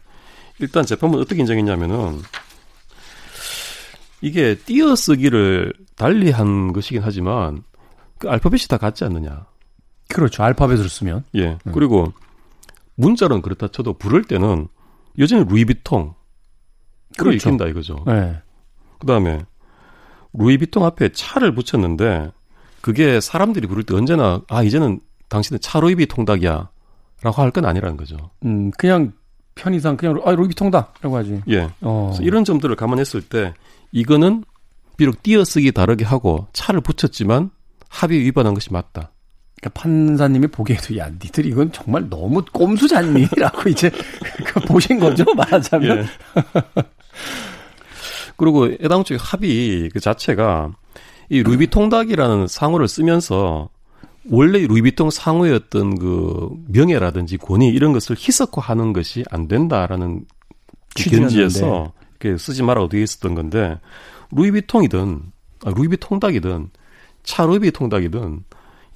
일단 0.58 0.84
재판은 0.84 1.18
어떻게 1.18 1.40
인정했냐면은 1.40 2.20
이게 4.20 4.56
띄어쓰기를 4.56 5.72
달리한 5.96 6.72
것이긴 6.72 7.00
하지만 7.02 7.62
그 8.18 8.28
알파벳이 8.28 8.64
다 8.68 8.76
같지 8.76 9.04
않느냐. 9.04 9.46
그렇죠. 10.08 10.42
알파벳으로 10.42 10.88
쓰면. 10.88 11.24
예. 11.36 11.56
음. 11.66 11.72
그리고 11.72 12.12
문자로는 12.96 13.40
그렇다 13.42 13.68
쳐도 13.68 13.94
부를 13.94 14.24
때는 14.24 14.68
여전히 15.18 15.44
루이비통 15.48 16.14
그렇죠. 17.16 17.36
읽힌다 17.36 17.66
이거죠. 17.68 18.04
네. 18.06 18.42
그 18.98 19.06
다음에 19.06 19.40
루이비통 20.34 20.84
앞에 20.84 21.10
차를 21.12 21.54
붙였는데 21.54 22.30
그게 22.80 23.20
사람들이 23.20 23.66
부를 23.66 23.82
때 23.84 23.94
언제나 23.94 24.42
아 24.48 24.62
이제는 24.62 25.00
당신은 25.28 25.60
차 25.60 25.80
로이비 25.80 26.06
통닭이야라고 26.06 26.68
할 27.36 27.50
건 27.52 27.64
아니라는 27.66 27.96
거죠. 27.96 28.16
음 28.44 28.70
그냥 28.72 29.12
편의상 29.54 29.96
그냥 29.96 30.20
아 30.24 30.32
로이비 30.32 30.54
통닭이라고 30.54 31.16
하지. 31.16 31.42
예. 31.48 31.68
어. 31.82 32.14
이런 32.20 32.44
점들을 32.44 32.74
감안했을 32.76 33.22
때 33.22 33.54
이거는 33.92 34.44
비록 34.96 35.22
띄어쓰기 35.22 35.72
다르게 35.72 36.04
하고 36.04 36.46
차를 36.52 36.80
붙였지만 36.80 37.50
합의 37.88 38.20
위반한 38.20 38.54
것이 38.54 38.72
맞다. 38.72 39.10
그러니까 39.60 39.80
판사님이 39.80 40.46
보기에도 40.48 40.96
야 40.96 41.08
니들 41.10 41.44
이건 41.46 41.70
정말 41.72 42.08
너무 42.08 42.42
꼼수잖니라고 42.52 43.68
이제 43.68 43.90
보신 44.66 44.98
거죠 44.98 45.24
말하자면. 45.34 45.98
예. 45.98 46.06
그리고 48.36 48.66
애당초에 48.68 49.18
합의 49.20 49.90
그 49.92 50.00
자체가 50.00 50.72
이 51.30 51.42
루이비통닭이라는 51.44 52.48
상호를 52.48 52.88
쓰면서 52.88 53.70
원래 54.28 54.66
루이비통 54.66 55.10
어떤 55.54 55.98
그 55.98 56.50
명예라든지 56.68 57.38
권위 57.38 57.68
이런 57.68 57.92
것을 57.92 58.16
희석화하는 58.18 58.92
것이 58.92 59.24
안 59.30 59.48
된다라는 59.48 60.26
견지에서 60.94 61.92
그 62.18 62.36
쓰지 62.36 62.62
마라 62.64 62.82
어떻게 62.82 63.02
있었던 63.02 63.34
건데 63.34 63.78
루이비통이든 64.32 65.20
아, 65.64 65.70
루이비통닭이든 65.70 66.70
차 67.22 67.46
루이비통닭이든 67.46 68.44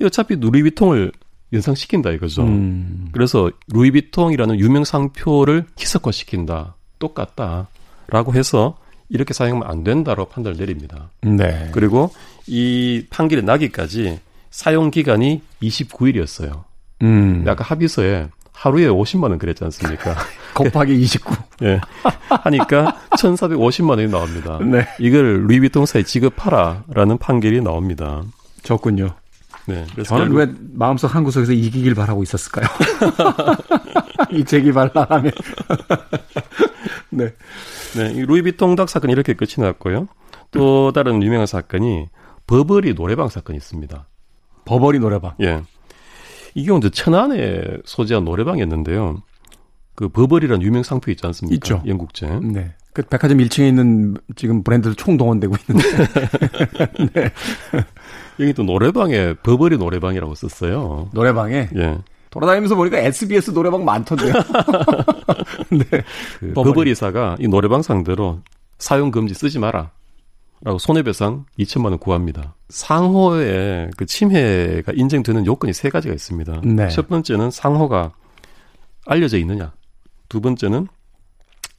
어차피 0.03 0.35
루이비통을 0.37 1.13
연상시킨다 1.53 2.11
이거죠. 2.11 2.43
음. 2.43 3.09
그래서 3.13 3.51
루이비통이라는 3.73 4.59
유명 4.59 4.85
상표를 4.85 5.67
희석화시킨다. 5.79 6.75
똑같다라고 6.99 8.35
해서 8.35 8.77
이렇게 9.09 9.35
사용하면 9.35 9.69
안 9.69 9.85
된다고 9.85 10.25
판단을 10.27 10.59
내립니다. 10.59 11.11
네. 11.23 11.69
그리고 11.73 12.11
이 12.47 13.07
판결이 13.11 13.43
나기까지 13.43 14.21
사용 14.51 14.91
기간이 14.91 15.43
29일이었어요. 15.63 16.65
음. 17.03 17.45
아까 17.47 17.65
합의서에 17.65 18.29
하루에 18.53 18.87
50만 18.87 19.25
원 19.25 19.39
그랬지 19.39 19.65
않습니까? 19.65 20.15
곱하기 20.55 20.95
29. 20.95 21.35
예. 21.65 21.81
하니까 22.29 22.97
1,450만 23.11 23.91
원이 23.91 24.09
나옵니다. 24.09 24.59
네. 24.63 24.87
이걸 25.01 25.47
루이비통사에 25.47 26.05
지급하라라는 26.05 27.19
판결이 27.19 27.61
나옵니다. 27.61 28.23
좋군요. 28.63 29.15
네. 29.67 29.85
저는 30.05 30.33
왜 30.33 30.47
마음속 30.73 31.15
한 31.15 31.25
구석에서 31.25 31.53
이기길 31.53 31.95
바라고 31.95 32.23
있었을까요? 32.23 32.67
이 34.31 34.45
재기발랄하면. 34.45 35.33
네. 37.17 37.33
네. 37.97 38.13
이 38.13 38.25
루이비통 38.25 38.77
닭 38.77 38.89
사건이 38.89 39.13
이렇게 39.13 39.35
끝이 39.35 39.55
났고요. 39.59 40.09
또 40.51 40.93
다른 40.93 41.23
유명한 41.23 41.47
사건이 41.47 42.09
버버리 42.47 42.95
노래방 42.95 43.29
사건이 43.29 43.57
있습니다. 43.57 44.07
버버리 44.65 44.99
노래방. 44.99 45.35
예. 45.41 45.63
이 46.55 46.65
경우 46.65 46.79
이제 46.79 46.91
천안에 46.91 47.63
소재한 47.85 48.25
노래방이었는데요. 48.25 49.23
그 49.95 50.09
버버리라는 50.09 50.63
유명 50.63 50.83
상표 50.83 51.11
있지 51.11 51.25
않습니까? 51.27 51.55
있죠. 51.55 51.83
영국제. 51.87 52.27
네. 52.43 52.75
그 52.93 53.03
백화점 53.03 53.39
1층에 53.39 53.69
있는 53.69 54.17
지금 54.37 54.63
브랜드들 54.63 54.95
총동원되고 54.95 55.55
있는데. 55.69 57.11
네. 57.13 57.31
여기 58.41 58.53
또 58.53 58.63
노래방에 58.63 59.35
버버리 59.35 59.79
노래방이라고 59.79 60.35
썼어요. 60.35 61.11
노래방에? 61.13 61.71
예. 61.77 61.99
돌아다니면서 62.35 62.75
보니까 62.75 62.99
SBS 62.99 63.53
노래방 63.53 63.85
많던데요. 63.85 64.33
네. 65.71 65.85
그 66.41 66.53
버버리사가 66.53 67.37
이 67.39 67.47
노래방 67.47 67.81
상대로 67.83 68.41
사용 68.79 69.13
금지 69.13 69.35
쓰지 69.35 69.61
마라. 69.61 69.93
라고 70.63 70.79
손해배상 70.79 71.45
2천만 71.59 71.87
원 71.87 71.99
구합니다. 71.99 72.55
상호의 72.71 73.91
그 73.97 74.07
침해가 74.07 74.93
인정되는 74.95 75.45
요건이 75.47 75.75
세 75.75 75.91
가지가 75.91 76.15
있습니다. 76.15 76.63
네. 76.65 76.89
첫 76.89 77.09
번째는 77.09 77.51
상호가 77.51 78.13
알려져 79.07 79.39
있느냐. 79.39 79.73
두 80.29 80.41
번째는 80.41 80.89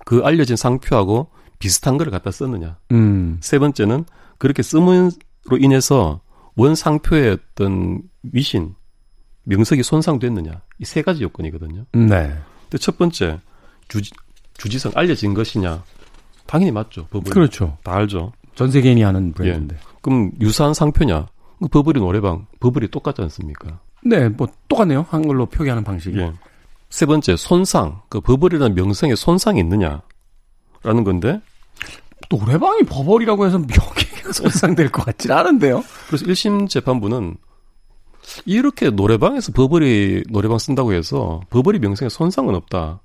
그 0.06 0.22
알려진 0.24 0.56
상표하고 0.56 1.30
비슷한 1.58 1.98
거를 1.98 2.12
갖다 2.12 2.32
썼느냐. 2.32 2.78
음. 2.92 3.40
세 3.42 3.60
번째는 3.60 4.06
그렇게 4.38 4.62
쓰문으로 4.62 5.12
인해서 5.60 6.22
원 6.56 6.76
상표의 6.76 7.40
어떤 7.56 8.04
위신, 8.32 8.76
명석이 9.46 9.84
손상됐느냐. 9.84 10.62
이 10.80 10.86
세 10.86 11.02
가지 11.02 11.24
요건이거든요. 11.24 11.86
네. 11.94 12.38
근데 12.64 12.78
첫 12.80 12.98
번째, 12.98 13.40
주지, 13.88 14.12
주지성 14.58 14.92
알려진 14.96 15.34
것이냐. 15.34 15.84
당연히 16.46 16.72
맞죠. 16.72 17.08
법은. 17.08 17.32
그렇죠. 17.32 17.78
다 17.84 17.96
알죠. 17.96 18.32
전 18.56 18.70
세계인이 18.72 19.02
하는 19.02 19.32
브랜드인데. 19.34 19.76
예. 19.76 19.80
그럼 20.02 20.32
유사한 20.40 20.74
상표냐? 20.74 21.28
그 21.60 21.68
버블이 21.68 22.00
노래방, 22.00 22.46
버블이 22.60 22.90
똑같지 22.90 23.22
않습니까? 23.24 23.80
네, 24.04 24.30
뭐 24.30 24.48
똑같네요. 24.68 25.06
한글로 25.10 25.48
표기하는 25.48 25.84
방식이. 25.84 26.18
예. 26.20 26.32
세 26.90 27.06
번째, 27.06 27.36
손상. 27.36 28.02
그 28.10 28.22
버블이라는 28.22 28.76
명성에 28.76 29.16
손상이 29.16 29.60
있느냐? 29.60 30.02
라는 30.84 31.04
건데. 31.04 31.42
노래방이 32.30 32.84
버블이라고 32.84 33.46
해서 33.46 33.58
명예가 33.58 34.32
손상될 34.34 34.92
것 34.92 35.06
같진 35.06 35.32
않은데요? 35.32 35.84
그래서 36.08 36.26
1심 36.26 36.70
재판부는 36.70 37.36
이렇게 38.46 38.90
노래방에서 38.90 39.52
버블이 39.52 40.24
노래방 40.30 40.58
쓴다고 40.58 40.94
해서 40.94 41.42
버블이 41.50 41.80
명성에 41.80 42.10
손상은 42.10 42.56
없다. 42.56 43.02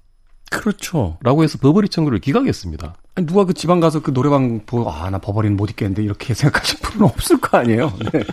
그렇죠. 0.50 1.16
라고 1.22 1.44
해서 1.44 1.58
버버리 1.58 1.88
청구를 1.88 2.18
기각했습니다. 2.18 2.96
아니, 3.14 3.26
누가 3.26 3.44
그 3.44 3.54
지방 3.54 3.80
가서 3.80 4.02
그 4.02 4.12
노래방 4.12 4.60
보고, 4.66 4.90
아, 4.90 5.08
나 5.08 5.18
버버리는 5.18 5.56
못 5.56 5.70
있겠는데, 5.70 6.02
이렇게 6.02 6.34
생각하실 6.34 6.80
분은 6.80 7.06
없을 7.06 7.40
거 7.40 7.58
아니에요. 7.58 7.92
네. 8.12 8.24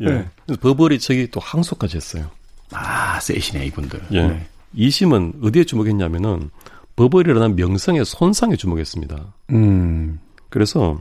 예. 0.00 0.06
네. 0.06 0.56
버버리 0.60 0.98
측이 0.98 1.30
또 1.30 1.40
항소까지 1.40 1.96
했어요. 1.96 2.30
아, 2.72 3.20
세시네, 3.20 3.66
이분들. 3.66 4.02
예. 4.12 4.26
네. 4.28 4.46
2심은 4.74 5.44
어디에 5.44 5.64
주목했냐면은, 5.64 6.50
버버리라는 6.96 7.56
명성의 7.56 8.06
손상에 8.06 8.56
주목했습니다. 8.56 9.34
음. 9.50 10.18
그래서, 10.48 10.98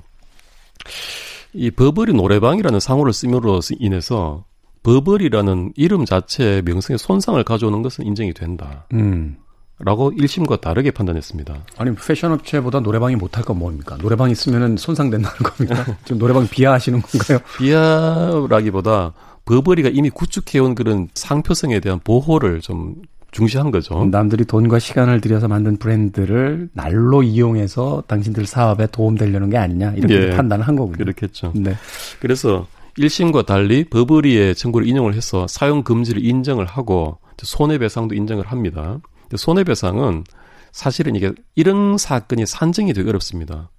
이 1.54 1.72
버버리 1.72 2.14
노래방이라는 2.14 2.80
상호를 2.82 3.14
쓰므로 3.14 3.62
인해서, 3.80 4.44
버버리라는 4.84 5.74
이름 5.76 6.06
자체의 6.06 6.64
명성의 6.64 6.98
손상을 6.98 7.42
가져오는 7.44 7.82
것은 7.82 8.06
인정이 8.06 8.34
된다. 8.34 8.86
음. 8.94 9.38
라고 9.84 10.12
1심과 10.12 10.62
다르게 10.62 10.92
판단했습니다. 10.92 11.66
아니, 11.78 11.96
패션 11.96 12.32
업체보다 12.34 12.82
노래방이 12.82 13.16
못할 13.16 13.44
건 13.44 13.58
뭡니까? 13.58 13.98
노래방 13.98 14.30
있으면 14.30 14.78
손상된다는 14.78 15.38
겁니까? 15.38 15.98
지금 16.06 16.20
노래방 16.20 16.48
비하하시는 16.48 17.02
건가요? 17.02 17.40
비하라기보다 17.58 19.14
버버리가 19.46 19.90
이미 19.90 20.12
구축해온 20.12 20.76
그런 20.76 21.10
상표성에 21.16 21.80
대한 21.80 22.00
보호를 22.04 22.62
좀 22.62 22.96
중시한 23.32 23.72
거죠. 23.72 24.06
남들이 24.06 24.46
돈과 24.46 24.78
시간을 24.80 25.22
들여서 25.22 25.48
만든 25.48 25.78
브랜드를 25.78 26.70
날로 26.74 27.24
이용해서 27.24 28.04
당신들 28.08 28.46
사업에 28.46 28.88
도움되려는 28.88 29.50
게 29.50 29.58
아니냐 29.58 29.94
이렇게 29.94 30.16
예, 30.16 30.30
판단을 30.32 30.68
한 30.68 30.76
거군요. 30.76 30.98
그렇겠죠. 30.98 31.54
네. 31.56 31.76
그래서 32.20 32.68
1심과 32.98 33.46
달리 33.46 33.86
버버리의 33.86 34.56
청구를 34.56 34.88
인용을 34.88 35.14
해서 35.14 35.48
사용 35.48 35.84
금지를 35.84 36.24
인정을 36.24 36.66
하고 36.66 37.18
손해배상도 37.42 38.16
인정을 38.16 38.48
합니다. 38.48 39.00
손해배상은 39.36 40.24
사실은 40.72 41.16
이게 41.16 41.32
이런 41.56 41.98
사건이 41.98 42.46
산정이 42.46 42.94
되게 42.94 43.10
어렵습니다. 43.10 43.70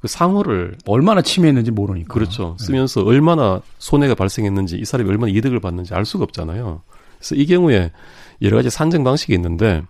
그 0.00 0.08
상호를 0.08 0.76
얼마나 0.86 1.22
침해했는지 1.22 1.70
모르니까. 1.70 2.12
그렇죠. 2.12 2.56
네. 2.58 2.66
쓰면서 2.66 3.00
네. 3.02 3.08
얼마나 3.08 3.60
손해가 3.78 4.14
발생했는지 4.14 4.76
이 4.76 4.84
사람이 4.84 5.08
얼마나 5.08 5.32
이득을 5.32 5.60
받는지 5.60 5.94
알 5.94 6.04
수가 6.04 6.24
없잖아요. 6.24 6.82
그래서 7.18 7.34
이 7.34 7.46
경우에 7.46 7.90
여러 8.42 8.56
가지 8.56 8.68
산정 8.68 9.04
방식이 9.04 9.32
있는데 9.34 9.82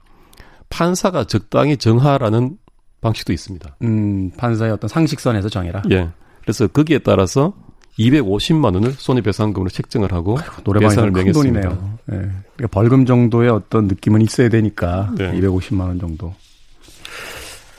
판사가 0.68 1.24
적당히 1.24 1.76
정하라는 1.76 2.58
방식도 3.00 3.32
있습니다. 3.32 3.76
음, 3.82 4.30
판사의 4.36 4.72
어떤 4.72 4.88
상식선에서 4.88 5.48
정해라. 5.48 5.82
예. 5.90 6.10
그래서 6.42 6.68
거기에 6.68 6.98
따라서 6.98 7.54
250만 7.98 8.74
원을 8.74 8.92
손해배상금으로 8.92 9.70
책정을 9.70 10.12
하고 10.12 10.38
노래방에서 10.64 11.10
큰 11.10 11.32
돈이네요. 11.32 11.98
네. 12.06 12.16
그러니까 12.56 12.66
벌금 12.70 13.06
정도의 13.06 13.50
어떤 13.50 13.86
느낌은 13.86 14.20
있어야 14.22 14.48
되니까 14.48 15.12
네. 15.16 15.32
250만 15.32 15.80
원 15.80 15.98
정도. 15.98 16.34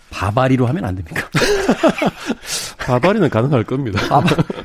바바리로 0.09 0.65
하면 0.67 0.85
안 0.85 0.95
됩니까? 0.95 1.27
바바리는 2.79 3.29
가능할 3.29 3.65
겁니다. 3.65 3.99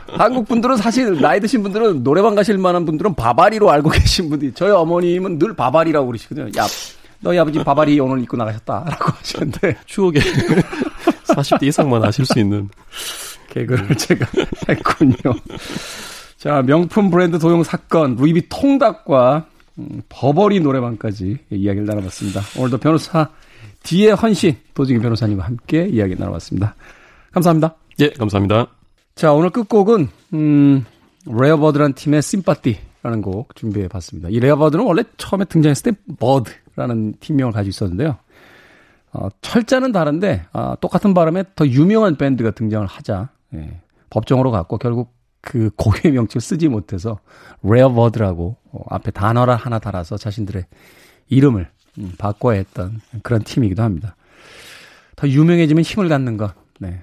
한국 0.07 0.47
분들은 0.47 0.77
사실 0.77 1.21
나이 1.21 1.41
드신 1.41 1.65
분들은 1.65 2.05
노래방 2.05 2.37
가실 2.37 2.57
만한 2.57 2.85
분들은 2.87 3.15
바바리로 3.17 3.69
알고 3.69 3.91
계신 3.91 4.31
분들이 4.31 4.53
저희 4.55 4.71
어머님은 4.71 5.41
늘 5.41 5.55
바바리라고 5.55 6.07
그러시거든요. 6.07 6.47
야, 6.57 6.67
너희 7.21 7.39
아버지 7.39 7.59
바바리 7.65 7.99
오늘 7.99 8.23
입고 8.23 8.37
나가셨다라고 8.37 9.13
하시는데 9.13 9.77
추억에 9.87 10.21
40대 11.27 11.65
이상만 11.67 12.05
아실 12.05 12.25
수 12.25 12.39
있는 12.39 12.69
개그를 13.51 13.95
제가 13.99 14.27
했군요. 14.69 15.15
자, 16.37 16.63
명품 16.63 17.11
브랜드 17.11 17.39
도용 17.39 17.63
사건, 17.63 18.17
루이비 18.17 18.49
통닭과 18.49 19.47
음, 19.79 20.03
버버리 20.09 20.61
노래방까지 20.61 21.39
이야기를 21.51 21.87
나눠봤습니다. 21.87 22.41
오늘도 22.57 22.79
변호사 22.79 23.29
뒤에 23.83 24.13
헌신 24.13 24.57
도지기 24.75 25.01
변호사님과 25.01 25.45
함께 25.45 25.87
이야기 25.87 26.17
나눠봤습니다. 26.17 26.75
감사합니다. 27.33 27.75
예, 28.01 28.11
감사합니다. 28.11 28.69
자, 29.15 29.33
오늘 29.33 29.51
끝곡은 29.51 30.09
음, 30.35 30.85
Rare 31.27 31.51
Bird란 31.51 31.93
팀의 31.93 32.23
Sympathy라는 32.23 33.23
곡 33.23 33.55
준비해 33.55 33.89
봤습니다. 33.89 34.29
이 34.31 34.41
Rare 34.41 34.56
Bird는 34.56 34.85
원래 34.85 35.03
처음에 35.19 35.45
등장했을 35.45 35.93
때 35.93 35.99
Bird라는 36.19 37.15
팀명을 37.21 37.53
가지고 37.53 37.69
있었는데요. 37.71 38.17
어, 39.13 39.29
철자는 39.43 39.93
다른데 39.93 40.47
어, 40.53 40.75
똑같은 40.81 41.15
발음에 41.15 41.45
더 41.55 41.67
유명한 41.67 42.17
밴드가 42.17 42.53
등장을 42.53 42.87
하자 42.87 43.29
예, 43.55 43.81
법정으로 44.11 44.51
갔고 44.51 44.79
결국 44.79 45.15
그 45.41 45.71
고유의 45.77 46.13
명칭을 46.15 46.41
쓰지 46.41 46.69
못해서 46.69 47.19
Rare 47.63 47.94
Bird라고 47.94 48.57
어, 48.73 48.85
앞에 48.91 49.11
단어를 49.11 49.57
하나 49.57 49.79
달아서 49.79 50.19
자신들의 50.19 50.67
이름을 51.29 51.69
음, 51.99 52.13
바꿔야 52.19 52.59
했던 52.59 53.01
그런 53.23 53.43
팀이기도 53.43 53.83
합니다. 53.83 54.17
더 55.17 55.29
유명해지면 55.29 55.83
힘을 55.83 56.09
갖는 56.09 56.37
것, 56.37 56.55
네. 56.79 57.03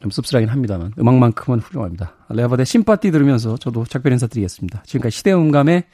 좀 0.00 0.10
씁쓸하긴 0.10 0.48
합니다만 0.48 0.92
음악만큼은 0.98 1.60
훌륭합니다. 1.60 2.14
Rare 2.28 2.43
Bird의 2.43 2.66
Sympathy 2.66 3.10
들으면서 3.10 3.56
저도 3.56 3.84
작별 3.84 4.12
인사드리겠습니다. 4.12 4.82
지금까지 4.84 5.16
시대음감의 5.16 5.84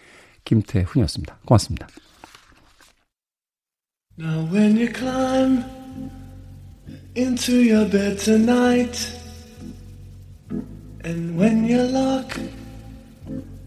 김태훈이었습니다. 0.44 1.38
고맙습니다. 1.44 1.86
Now 4.18 4.52
when 4.52 4.76
you 4.76 4.92
climb 4.92 5.64
into 7.16 7.54
your 7.54 7.88
bed 7.88 8.18
tonight 8.18 9.21
And 11.04 11.36
when 11.36 11.64
you 11.64 11.82
lock 11.82 12.38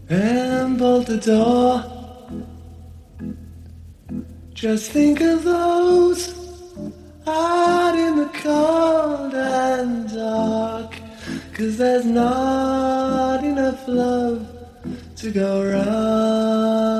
and 0.08 0.78
bolt 0.78 1.06
the 1.06 1.18
door, 1.18 1.84
just 4.54 4.90
think 4.90 5.20
of 5.20 5.44
those 5.44 6.34
out 7.26 7.94
in 7.94 8.16
the 8.16 8.30
cold 8.42 9.34
and 9.34 10.10
dark. 10.10 10.94
Cause 11.52 11.76
there's 11.76 12.06
not 12.06 13.44
enough 13.44 13.86
love 13.86 14.48
to 15.16 15.30
go 15.30 15.62
round. 15.62 16.96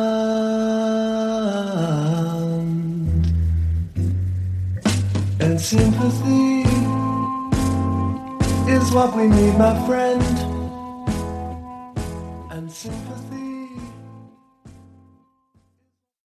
And 5.40 5.58
sympathy 5.58 6.65
is 8.86 8.92
what 8.92 9.16
we 9.16 9.26
need, 9.26 9.56
my 9.58 9.74
friend. 9.86 10.45